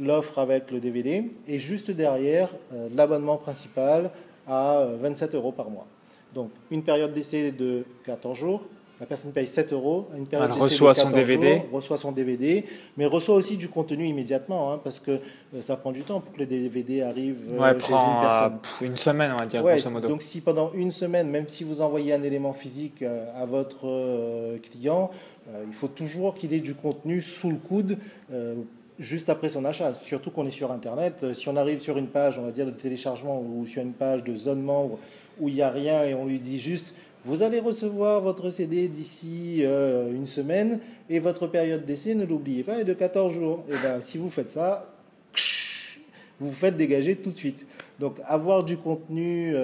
[0.00, 2.48] l'offre avec le DVD et juste derrière
[2.96, 4.10] l'abonnement principal
[4.48, 5.86] à 27 euros par mois.
[6.34, 8.64] Donc, une période d'essai de 14 jours.
[9.00, 10.08] La personne paye 7 euros.
[10.16, 11.56] Une période Elle reçoit son DVD.
[11.56, 12.64] Jours, reçoit son DVD,
[12.96, 16.32] mais reçoit aussi du contenu immédiatement, hein, parce que euh, ça prend du temps pour
[16.32, 18.88] que le DVD arrive euh, ouais, chez prend, une personne.
[18.88, 20.06] une semaine, on va dire, grosso modo.
[20.06, 24.60] Donc, si pendant une semaine, même si vous envoyez un élément physique euh, à votre
[24.70, 25.10] client,
[25.66, 27.98] il faut toujours qu'il ait du contenu sous le coude
[29.00, 29.92] juste après son achat.
[29.94, 31.34] Surtout qu'on est sur Internet.
[31.34, 34.22] Si on arrive sur une page, on va dire, de téléchargement ou sur une page
[34.22, 35.00] de zone membre
[35.38, 38.88] où il n'y a rien et on lui dit juste vous allez recevoir votre CD
[38.88, 43.64] d'ici euh, une semaine et votre période d'essai, ne l'oubliez pas, est de 14 jours.
[43.68, 44.92] Et ben, si vous faites ça,
[46.40, 47.64] vous vous faites dégager tout de suite.
[48.00, 49.54] Donc avoir du contenu,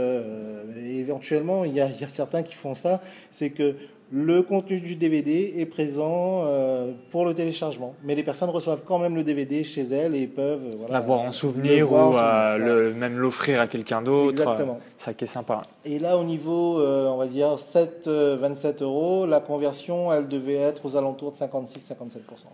[0.85, 3.03] éventuellement, il y, a, il y, a, certains qui font ça,
[3.33, 3.75] c'est que
[4.11, 8.99] le contenu du DVD est présent euh, pour le téléchargement, mais les personnes reçoivent quand
[8.99, 12.95] même le DVD chez elles et peuvent euh, voilà, l'avoir en souvenir ou euh, le,
[12.95, 14.41] même l'offrir à quelqu'un d'autre.
[14.41, 14.81] Exactement.
[14.97, 15.63] Ça qui est sympa.
[15.85, 20.87] Et là, au niveau, on va dire 7, 27 euros, la conversion, elle devait être
[20.87, 21.45] aux alentours de 56-57%.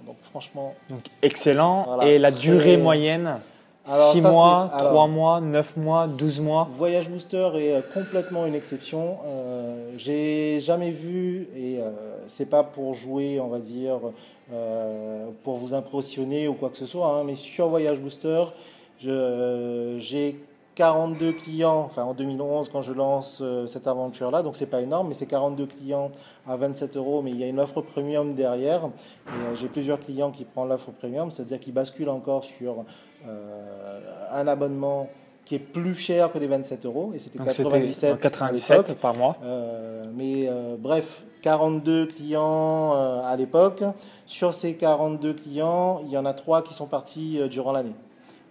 [0.07, 0.75] Donc franchement.
[0.91, 2.01] Donc excellent.
[2.03, 3.39] et la durée moyenne
[3.87, 9.19] 6 mois, 3 mois, 9 mois, 12 mois Voyage Booster est euh, complètement une exception.
[9.27, 11.91] Euh, J'ai jamais vu, et euh,
[12.27, 13.99] c'est pas pour jouer, on va dire,
[14.53, 18.45] euh, pour vous impressionner ou quoi que ce soit, hein, mais sur Voyage Booster,
[19.03, 20.37] j'ai
[20.77, 25.15] 42 clients, enfin en 2011 quand je lance cette aventure-là, donc c'est pas énorme, mais
[25.15, 26.11] c'est 42 clients
[26.47, 28.89] à 27 euros, mais il y a une offre premium derrière.
[29.55, 32.85] j'ai plusieurs clients qui prennent l'offre premium, c'est-à-dire qu'ils basculent encore sur euh,
[34.33, 35.09] un abonnement
[35.45, 39.37] qui est plus cher que les 27 euros, et c'était 97, 97 par mois.
[39.45, 43.83] Euh, mais euh, bref, 42 clients à l'époque.
[44.27, 47.95] Sur ces 42 clients, il y en a 3 qui sont partis durant l'année.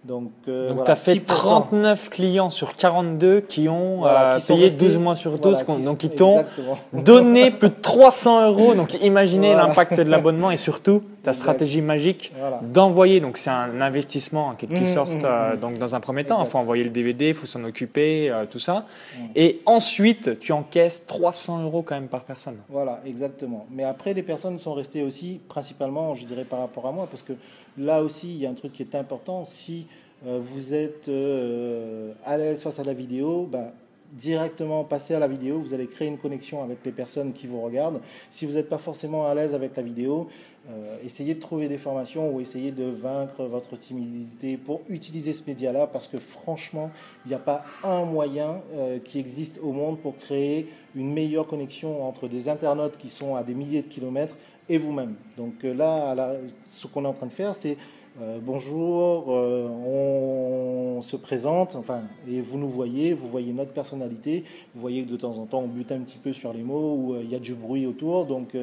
[0.04, 5.16] Donc, euh, tu as fait 39 clients sur 42 qui ont euh, payé 12 mois
[5.16, 6.44] sur 12, donc qui t'ont
[6.92, 8.74] donné plus de 300 euros.
[8.74, 12.32] Donc imaginez l'impact de l'abonnement et surtout ta stratégie magique
[12.62, 13.20] d'envoyer.
[13.20, 15.22] Donc c'est un investissement en quelque mmh, sorte.
[15.22, 15.58] Mmh, euh, mmh.
[15.58, 18.60] donc dans un premier temps, il faut envoyer le DVD, il faut s'en occuper, tout
[18.60, 18.86] ça.
[19.34, 22.58] Et ensuite, tu encaisses 300 euros quand même par personne.
[22.68, 23.66] Voilà, exactement.
[23.70, 27.22] Mais après, les personnes sont restées aussi, principalement, je dirais par rapport à moi, parce
[27.22, 27.32] que
[27.78, 29.44] là aussi, il y a un truc qui est important.
[29.44, 29.86] Si
[30.26, 33.72] euh, vous êtes euh, à l'aise face à la vidéo, bah,
[34.12, 37.60] directement passer à la vidéo, vous allez créer une connexion avec les personnes qui vous
[37.60, 38.00] regardent.
[38.30, 40.28] Si vous n'êtes pas forcément à l'aise avec la vidéo,
[40.70, 45.42] euh, essayez de trouver des formations ou essayez de vaincre votre timidité pour utiliser ce
[45.46, 46.90] média-là parce que franchement,
[47.24, 48.60] il n'y a pas un moyen
[49.04, 53.42] qui existe au monde pour créer une meilleure connexion entre des internautes qui sont à
[53.42, 54.36] des milliers de kilomètres
[54.68, 55.14] et vous-même.
[55.36, 56.14] Donc là,
[56.70, 57.76] ce qu'on est en train de faire, c'est
[58.22, 64.44] euh, bonjour, euh, on se présente, enfin, et vous nous voyez, vous voyez notre personnalité,
[64.72, 66.94] vous voyez que de temps en temps on bute un petit peu sur les mots
[66.94, 68.56] ou euh, il y a du bruit autour, donc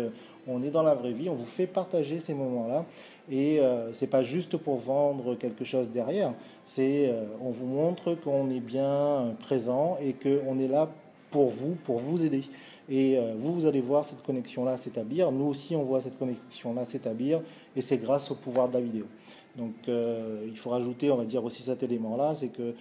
[0.48, 2.86] on est dans la vraie vie, on vous fait partager ces moments-là,
[3.32, 3.60] et
[3.94, 6.34] c'est pas juste pour vendre quelque chose derrière,
[6.66, 10.90] c'est on vous montre qu'on est bien présent et qu'on est là
[11.30, 12.44] pour vous, pour vous aider.
[12.90, 15.32] Et vous, vous allez voir cette connexion-là s'établir.
[15.32, 17.42] Nous aussi, on voit cette connexion-là s'établir.
[17.76, 19.06] Et c'est grâce au pouvoir de la vidéo.
[19.56, 22.74] Donc euh, il faut rajouter, on va dire aussi cet élément-là, c'est que euh,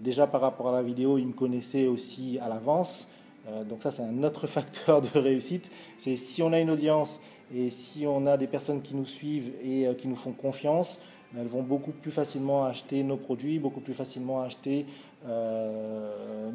[0.00, 3.08] déjà par rapport à la vidéo, il me connaissait aussi à l'avance.
[3.48, 5.70] Euh, donc ça, c'est un autre facteur de réussite.
[5.98, 7.20] C'est si on a une audience
[7.54, 11.00] et si on a des personnes qui nous suivent et qui nous font confiance,
[11.36, 14.86] elles vont beaucoup plus facilement acheter nos produits, beaucoup plus facilement acheter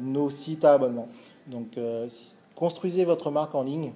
[0.00, 1.06] nos sites à abonnement.
[1.46, 1.78] Donc
[2.56, 3.92] construisez votre marque en ligne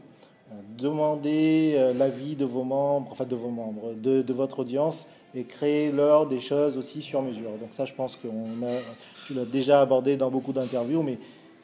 [0.79, 6.27] demandez euh, l'avis de vos membres, enfin de vos membres, de, votre audience et créez-leur
[6.27, 7.51] des choses aussi sur mesure.
[7.61, 8.29] Donc ça, je pense que
[9.27, 11.19] tu l'as déjà abordé dans beaucoup d'interviews, mais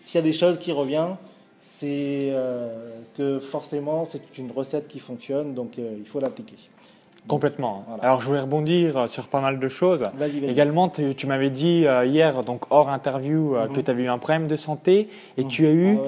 [0.09, 1.17] s'il y a des choses qui reviennent,
[1.61, 6.57] c'est euh, que forcément c'est une recette qui fonctionne, donc euh, il faut l'appliquer.
[7.29, 7.85] Complètement.
[8.01, 10.03] Alors je voulais rebondir euh, sur pas mal de choses.
[10.43, 13.75] Également, tu, m'avais dit euh, hier, donc hors interview, euh, mhm.
[13.75, 15.99] que tu avais eu un problème de santé et tu as eu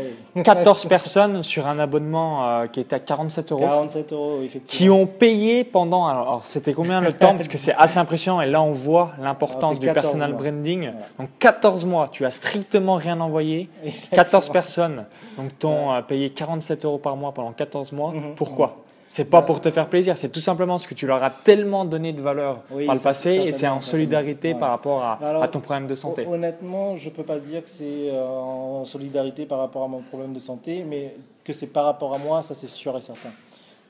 [0.42, 3.61] 14 ah personnes sur un abonnement qui était à 47 euros.
[3.61, 4.66] 47 euros, effectivement.
[4.66, 6.06] Qui ont payé pendant.
[6.06, 7.33] Alors, c'était combien le temps?
[7.33, 10.90] Parce que c'est assez impressionnant et là on voit l'importance du personal branding.
[11.18, 13.68] Donc 14 mois, tu as strictement rien envoyé.
[14.12, 15.04] 14 personnes
[15.37, 18.12] donc t'ont payé 47 euros par mois pendant 14 mois.
[18.12, 18.35] Mhm.
[18.37, 18.85] Pourquoi?
[19.10, 21.84] C'est pas pour te faire plaisir, c'est tout simplement ce que tu leur as tellement
[21.84, 25.88] donné de valeur par le passé et c'est en solidarité par rapport à, ton problème
[25.88, 26.24] de santé.
[26.28, 30.32] Honnêtement, je peux pas dire que c'est euh, en solidarité par rapport à mon problème
[30.32, 33.30] de santé, mais que c'est par rapport à moi, ça c'est sûr et certain.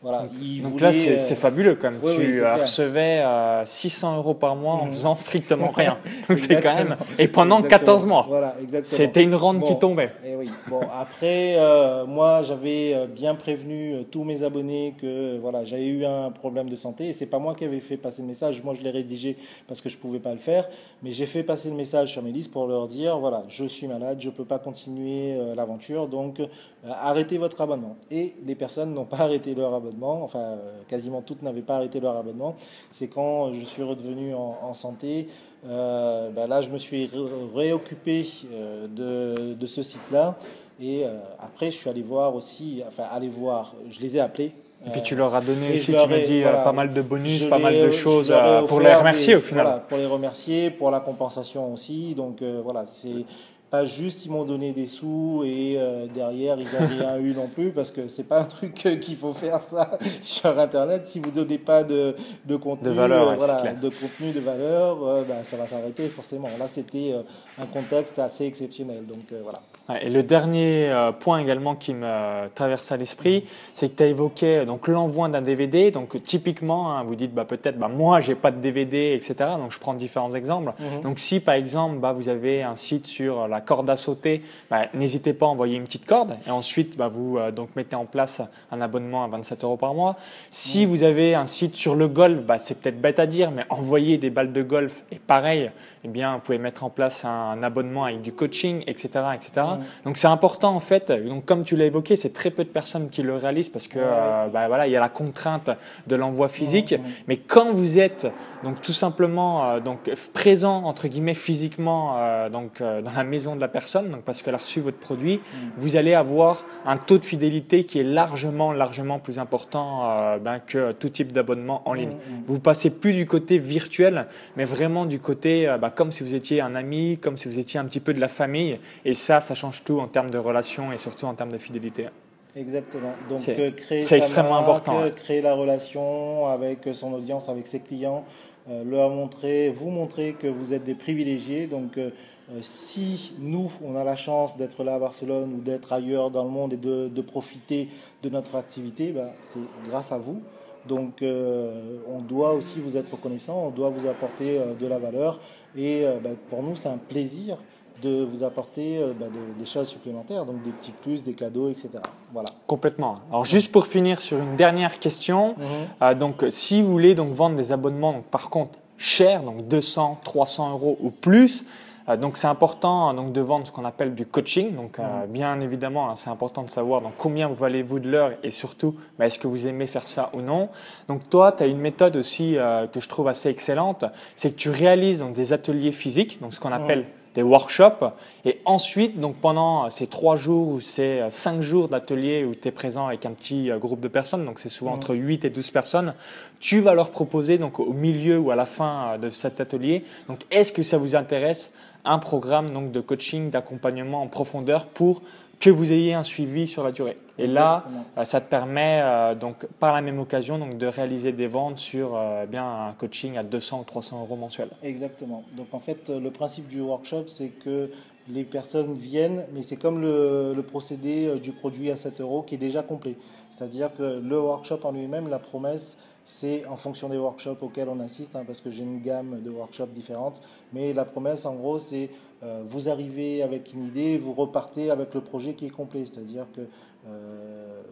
[0.02, 0.22] Voilà,
[0.62, 2.00] donc, là, c'est euh, fabuleux quand même.
[2.00, 3.22] tu recevais
[3.66, 4.92] 600 euh, euros par mois en mhm.
[4.92, 5.98] faisant strictement rien.
[6.28, 6.96] Donc c'est quand même.
[7.18, 8.24] Et pendant 14 mois.
[8.26, 10.12] Voilà, C'était une rente qui tombait.
[10.24, 10.50] Et eh oui.
[10.68, 16.30] Bon, après, euh, moi, j'avais bien prévenu tous mes abonnés que voilà, j'avais eu un
[16.30, 17.10] problème de santé.
[17.10, 18.62] Et c'est pas moi qui avais fait passer le message.
[18.64, 19.36] Moi, je l'ai rédigé
[19.68, 20.66] parce que je pouvais pas le faire.
[21.02, 23.86] Mais j'ai fait passer le message sur mes listes pour leur dire voilà, je suis
[23.86, 26.08] malade, je peux pas continuer l'aventure.
[26.08, 26.40] Donc,
[26.88, 27.96] arrêtez votre abonnement.
[28.10, 32.00] Et les personnes n'ont pas arrêté leur abonnement enfin euh, quasiment toutes n'avaient pas arrêté
[32.00, 32.56] leur abonnement,
[32.92, 35.28] c'est quand je suis redevenu en, santé.
[35.68, 37.10] Euh, ben là, je me suis
[37.54, 40.38] réoccupé euh, de, de, ce site-là.
[40.80, 41.04] Et
[41.38, 44.52] après, je suis allé voir aussi, enfin, aller voir, je les ai appelés
[44.86, 47.58] Et puis tu leur as donné aussi, tu m'as dit, pas mal de bonus, pas
[47.58, 48.34] mal de choses
[48.66, 49.82] pour les remercier au final.
[49.86, 52.14] pour les remercier, pour la compensation aussi.
[52.14, 53.26] Donc voilà, c'est
[53.70, 57.48] pas juste ils m'ont donné des sous et euh, derrière ils n'ont rien eu non
[57.48, 61.06] plus parce que c'est pas un truc qu'il faut faire ça sur internet.
[61.06, 65.02] Si vous donnez pas de, de contenu de valeur euh, voilà, de contenu de valeur
[65.04, 66.48] euh, bah, ça va s'arrêter forcément.
[66.58, 67.14] Là c'était
[67.58, 69.06] un contexte assez exceptionnel.
[69.06, 69.60] Donc voilà
[70.00, 74.06] et le dernier euh, point également qui me traverse à l'esprit, c'est que tu as
[74.06, 75.90] évoqué donc l'envoi d'un DVD.
[75.90, 79.50] Donc typiquement, hein, vous dites bah, peut-être bah, moi j'ai pas de DVD, etc.
[79.58, 80.72] Donc je prends différents exemples.
[80.78, 81.02] Mhm.
[81.02, 84.86] Donc si par exemple bah, vous avez un site sur la corde à sauter, bah,
[84.94, 88.06] n'hésitez pas à envoyer une petite corde et ensuite bah, vous euh, donc mettez en
[88.06, 90.16] place un abonnement à 27 euros par mois.
[90.50, 90.90] Si mhm.
[90.90, 94.18] vous avez un site sur le golf, bah, c'est peut-être bête à dire, mais envoyer
[94.18, 95.70] des balles de golf et pareil,
[96.04, 99.66] eh bien vous pouvez mettre en place un, abonnement avec du coaching, etc., etc.
[100.04, 101.12] Donc c'est important en fait.
[101.12, 103.98] Donc comme tu l'as évoqué, c'est très peu de personnes qui le réalisent parce que
[103.98, 105.70] euh, bah, voilà, il y a la contrainte
[106.06, 106.94] de l'envoi physique.
[107.28, 108.26] Mais quand vous êtes
[108.62, 113.60] donc tout simplement euh, donc présent entre guillemets physiquement euh, donc dans la maison de
[113.60, 115.56] la personne, donc parce qu'elle a reçu votre produit, mm.
[115.76, 120.92] vous allez avoir un taux de fidélité qui est largement largement plus important ben, que
[120.92, 122.10] tout type d'abonnement en ligne.
[122.10, 122.42] Mm, mm.
[122.44, 126.60] Vous passez plus du côté virtuel, mais vraiment du côté bah, comme si vous étiez
[126.60, 128.78] un ami, comme si vous étiez un petit peu de la famille.
[129.04, 132.08] Et ça, ça change tout en termes de relations et surtout en termes de fidélité.
[132.56, 133.12] Exactement.
[133.28, 135.02] Donc c'est créer extrêmement important.
[135.14, 140.46] Créer la relation avec son audience, avec ses clients, euh, leur montrer, vous montrer que
[140.46, 141.66] vous êtes des privilégiés.
[141.66, 142.10] Donc euh,
[142.50, 146.44] euh, si nous, on a la chance d'être là à Barcelone ou d'être ailleurs dans
[146.44, 147.88] le monde et de, profiter
[148.22, 150.42] de notre activité, bah, c'est grâce à vous.
[150.86, 155.38] Donc on doit aussi vous être reconnaissant, on doit vous apporter de la valeur.
[155.76, 157.58] Et bah, pour nous, c'est un plaisir
[158.00, 159.26] de vous apporter euh, bah,
[159.58, 161.88] des, choses supplémentaires, donc des petits plus, des cadeaux, etc.
[162.32, 162.48] Voilà.
[162.66, 163.20] Complètement.
[163.30, 165.64] Alors juste pour finir sur une dernière question, mhm.
[166.02, 170.20] euh, donc si vous voulez donc vendre des abonnements, donc, par contre chers, donc 200,
[170.24, 171.64] 300 euros ou plus,
[172.08, 174.74] euh, donc c'est important donc de vendre ce qu'on appelle du coaching.
[174.74, 175.04] Donc mhm.
[175.28, 178.96] bien évidemment, hein, c'est important de savoir donc combien vous valez-vous de l'heure et surtout
[179.18, 180.68] bah, est-ce que vous aimez faire ça ou non.
[181.08, 182.56] Donc toi, tu as une méthode aussi
[182.92, 184.04] que je trouve assez excellente,
[184.36, 186.84] c'est que tu réalises donc des ateliers physiques, donc ce qu'on mhm.
[186.84, 188.12] appelle des workshops.
[188.44, 192.70] Et ensuite, donc pendant ces trois jours ou ces cinq jours d'atelier où tu es
[192.70, 195.70] présent avec un petit euh, groupe de personnes, donc c'est souvent entre 8 et 12
[195.70, 196.14] personnes,
[196.58, 200.04] tu vas leur proposer donc au milieu ou à la fin euh, de cet atelier,
[200.28, 201.72] donc est-ce que ça vous intéresse
[202.04, 205.22] un programme donc de coaching, d'accompagnement en profondeur pour
[205.60, 207.16] que vous ayez un suivi sur la durée?
[207.40, 207.84] Et là,
[208.18, 211.78] euh, ça te permet euh, donc par la même occasion donc de réaliser des ventes
[211.78, 214.70] sur euh, bien un coaching à 200 ou 300 euros mensuels.
[214.82, 215.44] Exactement.
[215.56, 217.90] Donc en fait, le principe du workshop, c'est que
[218.28, 222.54] les personnes viennent, mais c'est comme le, le, procédé du produit à 7 euros qui
[222.54, 223.16] est déjà complet.
[223.50, 227.98] C'est-à-dire que le workshop en lui-même, la promesse, c'est en fonction des workshops auxquels on
[227.98, 230.40] assiste, hein, parce que j'ai une gamme de workshops différentes.
[230.72, 232.10] Mais la promesse, en gros, c'est
[232.42, 236.04] euh, vous arrivez avec une idée, vous repartez avec le projet qui est complet.
[236.06, 236.62] C'est-à-dire que
[237.08, 237.82] euh,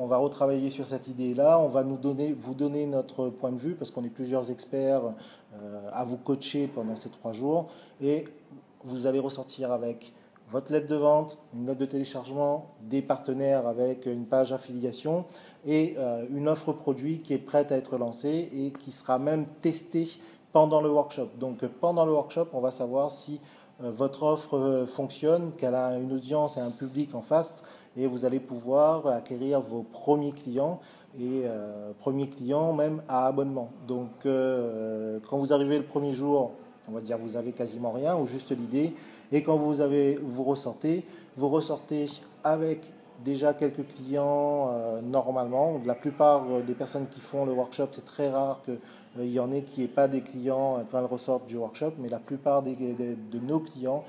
[0.00, 3.58] on va retravailler sur cette idée-là, on va nous donner, vous donner notre point de
[3.58, 5.02] vue, parce qu'on est plusieurs experts
[5.60, 7.68] euh, à vous coacher pendant ces trois jours,
[8.00, 8.26] et
[8.84, 10.12] vous allez ressortir avec
[10.50, 15.26] votre lettre de vente, une note de téléchargement, des partenaires avec une page affiliation
[15.66, 19.44] et euh, une offre produit qui est prête à être lancée et qui sera même
[19.60, 20.08] testée
[20.52, 21.28] pendant le workshop.
[21.38, 23.40] Donc pendant le workshop, on va savoir si
[23.80, 27.62] votre offre fonctionne, qu'elle a une audience et un public en face
[27.96, 30.80] et vous allez pouvoir acquérir vos premiers clients
[31.20, 31.44] et
[31.98, 33.70] premiers clients même à abonnement.
[33.88, 36.52] Donc quand vous arrivez le premier jour,
[36.88, 38.94] on va dire vous avez quasiment rien ou juste l'idée
[39.32, 41.04] et quand vous avez vous ressortez,
[41.36, 42.06] vous ressortez
[42.44, 42.82] avec
[43.24, 45.80] déjà quelques clients euh, normalement.
[45.84, 48.78] La plupart euh, des personnes qui font le workshop, c'est très rare qu'il
[49.20, 52.08] euh, y en ait qui n'aient pas des clients quand elles ressortent du workshop, mais
[52.08, 54.04] la plupart de nos clients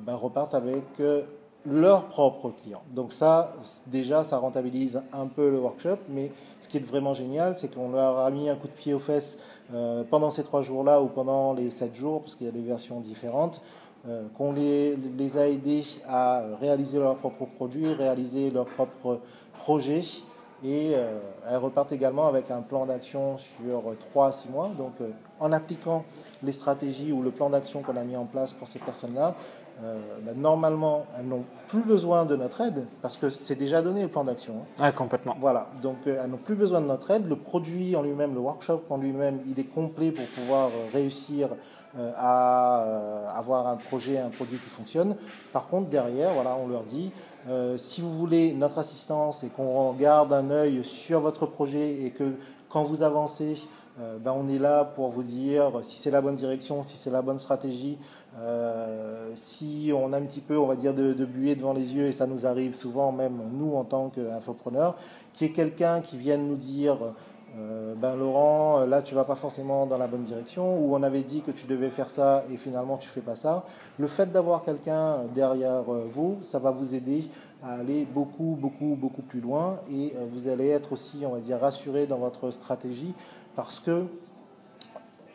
[0.00, 0.82] ben, repartent avec
[1.66, 2.82] leurs propres clients.
[2.94, 3.52] Donc ça,
[3.86, 7.90] déjà, ça rentabilise un peu le workshop, mais ce qui est vraiment génial, c'est qu'on
[7.90, 9.38] leur a mis un coup de pied aux fesses
[10.10, 13.00] pendant ces trois jours-là ou pendant les sept jours, parce qu'il y a des versions
[13.00, 13.62] différentes.
[14.06, 14.98] Euh, qu'on les,
[15.38, 19.20] a aidés à réaliser leurs propres produits, réaliser leurs propres
[19.58, 20.02] projets.
[20.62, 24.70] Et euh, elles repartent également avec un plan d'action sur 3 à 6 mois.
[24.76, 25.08] Donc euh,
[25.40, 26.04] en appliquant
[26.42, 29.34] les stratégies ou le plan d'action qu'on a mis en place pour ces personnes-là,
[29.80, 34.08] bah, normalement, elles n'ont plus besoin de notre aide parce que c'est déjà donné le
[34.08, 34.54] plan d'action.
[34.78, 34.92] Hein.
[34.92, 35.36] complètement.
[35.40, 37.28] Voilà, donc elles n'ont plus besoin de notre aide.
[37.28, 41.50] Le produit en lui-même, le workshop en lui-même, il est complet pour pouvoir réussir
[42.16, 45.16] à avoir un projet, un produit qui fonctionne.
[45.52, 47.12] Par contre, derrière, voilà, on leur dit,
[47.76, 52.34] si vous voulez notre assistance et qu'on garde un œil sur votre projet et que
[52.74, 53.56] quand vous avancez,
[54.00, 57.10] euh, ben on est là pour vous dire si c'est la bonne direction, si c'est
[57.10, 57.96] la bonne stratégie,
[58.40, 61.94] euh, si on a un petit peu, on va dire, de, de, buée devant les
[61.94, 64.96] yeux, et ça nous arrive souvent, même nous en tant qu'infopreneurs,
[65.32, 66.96] qui est quelqu'un qui vienne nous dire
[67.56, 71.22] euh, ben Laurent, là tu vas pas forcément dans la bonne direction, ou on avait
[71.22, 73.64] dit que tu devais faire ça et finalement tu fais pas ça.
[73.98, 75.82] Le fait d'avoir quelqu'un derrière
[76.12, 77.24] vous, ça va vous aider
[77.62, 81.60] à aller beaucoup, beaucoup, beaucoup plus loin et vous allez être aussi, on va dire,
[81.60, 83.14] rassuré dans votre stratégie
[83.54, 84.04] parce que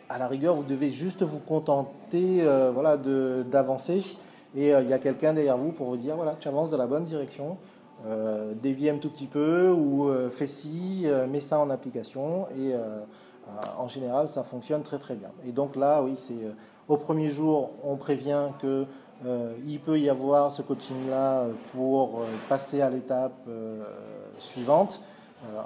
[0.10, 4.18] à la rigueur, vous devez juste vous contenter euh, voilà, d'avancer.
[4.56, 6.78] Et euh, il y a quelqu'un derrière vous pour vous dire voilà, tu avances dans
[6.78, 7.58] la bonne direction,
[8.08, 12.48] euh, dévie un tout petit peu ou fais ci, mets ça en application.
[12.58, 12.74] Et
[13.78, 15.30] en général, ça fonctionne très très bien.
[15.46, 16.40] Et donc là, oui, c'est
[16.88, 18.86] au premier jour, on prévient que
[19.68, 23.48] il peut y avoir ce coaching-là pour passer à l'étape
[24.40, 25.02] suivante.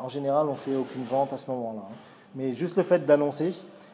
[0.01, 1.83] en général, on fait aucune vente à ce moment-là.
[1.89, 1.95] Hein.
[2.35, 3.53] Mais juste le fait d'annoncer,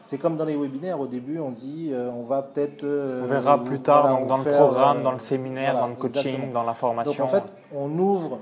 [0.09, 2.83] c'est comme dans les webinaires, au début, on dit euh, on va peut-être.
[2.83, 5.93] Euh, on verra plus tard donc dans le programme, euh, dans le séminaire, dans le
[5.93, 7.25] coaching, dans la formation.
[7.25, 7.43] Donc en fait,
[7.75, 8.39] on ouvre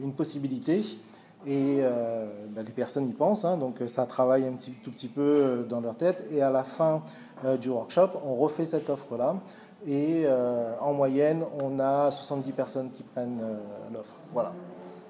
[0.00, 0.84] une possibilité
[1.44, 1.80] et
[2.54, 5.80] bah, les personnes y pensent, hein, donc ça travaille un petit, tout petit peu dans
[5.80, 6.24] leur tête.
[6.30, 7.02] Et à la fin
[7.60, 9.34] du workshop, on refait cette offre-là.
[9.88, 10.24] Et
[10.80, 13.42] en moyenne, on a 70 personnes qui prennent
[13.92, 14.14] l'offre.
[14.32, 14.52] Voilà.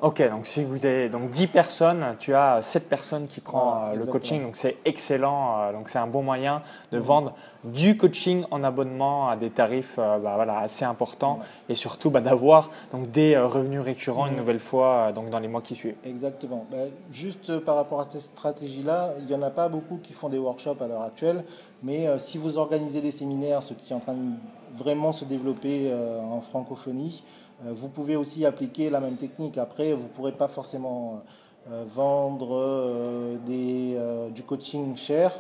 [0.06, 3.60] Ok, donc si vous avez donc 10 personnes, tu as 7 personnes qui prennent
[3.92, 7.34] euh, le coaching, donc c'est excellent, euh, donc c'est un bon moyen de vendre
[7.64, 12.20] du coaching en abonnement à des tarifs euh, bah, voilà, assez importants et surtout bah,
[12.20, 15.96] d'avoir donc des revenus récurrents une nouvelle fois donc dans les mois qui suivent.
[16.04, 16.66] Exactement.
[16.70, 20.28] Bah, juste par rapport à cette stratégie-là, il n'y en a pas beaucoup qui font
[20.28, 21.42] des workshops à l'heure actuelle,
[21.82, 25.92] mais si vous organisez des séminaires, ce qui est en train de vraiment se développer
[25.92, 27.24] en francophonie,
[27.64, 29.58] vous pouvez aussi appliquer la même technique.
[29.58, 31.22] Après, vous ne pourrez pas forcément
[31.70, 35.32] euh, vendre euh, du coaching cher,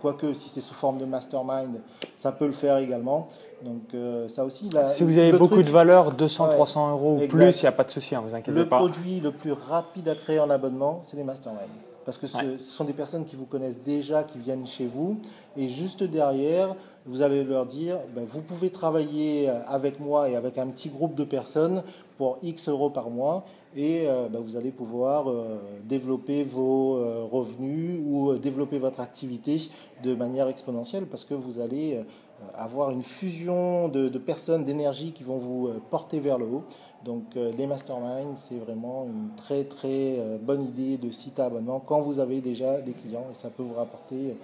[0.00, 1.80] quoique si c'est sous forme de mastermind,
[2.18, 3.28] ça peut le faire également.
[3.66, 4.70] Donc ça aussi.
[4.86, 7.84] si vous avez beaucoup de valeur, 200, 300 euros ou plus, il n'y a pas
[7.84, 8.60] de souci, hein, vous inquiétez pas.
[8.60, 11.60] Le produit le plus rapide à créer en abonnement, c'est les masterminds.
[12.04, 15.18] Parce que ce, sont des personnes qui vous connaissent déjà, qui viennent chez vous.
[15.56, 20.56] Et juste derrière, vous allez leur dire, ben, vous pouvez travailler avec moi et avec
[20.56, 21.82] un petit groupe de personnes
[22.16, 23.44] pour X euros par mois.
[23.76, 29.60] Et euh, ben, vous allez pouvoir euh, développer vos euh, revenus ou développer votre activité
[30.02, 32.00] de manière exponentielle parce que vous allez
[32.56, 36.64] avoir une fusion de, de personnes, d'énergie qui vont vous porter vers le haut.
[37.06, 41.46] Donc euh, les masterminds, c'est vraiment une très très euh, bonne idée de site à
[41.46, 44.36] abonnement quand vous avez déjà des clients et ça peut vous rapporter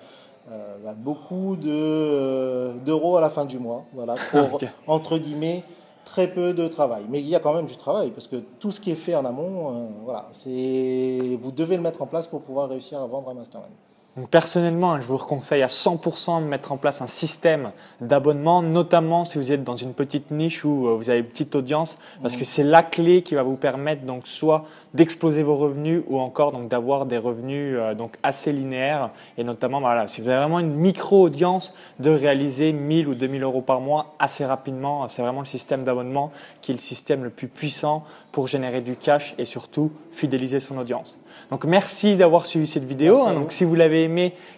[0.51, 3.85] euh, bah, beaucoup d'euros à la fin du mois.
[3.93, 5.65] Voilà, pour entre guillemets
[6.05, 7.05] très peu de travail.
[7.09, 9.17] Mais il y a quand même du travail parce que tout ce qui est fait
[9.17, 13.29] en amont, voilà, c'est vous devez le mettre en place pour pouvoir réussir à vendre
[13.31, 13.73] un mastermind.
[14.17, 19.25] Donc personnellement, je vous conseille à 100% de mettre en place un système d'abonnement, notamment
[19.25, 22.37] si vous êtes dans une petite niche où euh, vous avez une petite audience, parce
[22.37, 26.53] que c'est la clé qui va vous permettre donc soit d'exploser vos revenus ou encore
[26.53, 29.09] donc d'avoir des revenus euh, donc assez linéaires
[29.39, 33.43] et notamment voilà, si vous avez vraiment une micro audience de réaliser 1000 ou 2000
[33.43, 37.31] euros par mois assez rapidement, c'est vraiment le système d'abonnement qui est le système le
[37.31, 41.19] plus puissant pour générer du cash et surtout fidéliser son audience.
[41.51, 43.23] Donc merci d'avoir suivi cette vidéo.
[43.23, 43.35] Hein.
[43.35, 44.02] donc si vous l'avez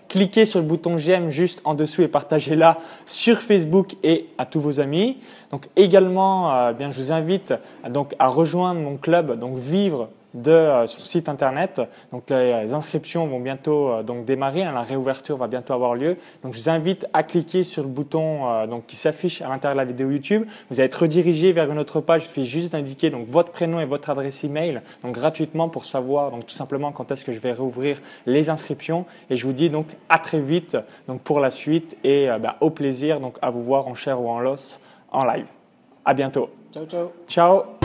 [0.08, 4.60] cliquez sur le bouton j'aime juste en dessous et partagez-la sur Facebook et à tous
[4.60, 5.18] vos amis.
[5.50, 7.54] Donc également, euh, bien je vous invite
[7.88, 11.80] donc à rejoindre mon club donc vivre de euh, son site internet.
[12.12, 14.72] Donc les inscriptions vont bientôt euh, donc démarrer, hein.
[14.72, 16.16] la réouverture va bientôt avoir lieu.
[16.42, 19.74] Donc je vous invite à cliquer sur le bouton euh, donc qui s'affiche à l'intérieur
[19.74, 20.44] de la vidéo YouTube.
[20.70, 22.24] Vous allez être redirigé vers une autre page.
[22.24, 26.30] Il suffit juste d'indiquer donc votre prénom et votre adresse email donc gratuitement pour savoir
[26.30, 29.06] donc tout simplement quand est-ce que je vais réouvrir les inscriptions.
[29.30, 30.76] Et je vous dis donc à très vite
[31.08, 34.28] donc pour la suite et bah, au plaisir donc à vous voir en chair ou
[34.28, 34.80] en l'os
[35.12, 35.46] en live.
[36.04, 36.50] À bientôt.
[36.72, 37.12] Ciao ciao.
[37.28, 37.83] Ciao.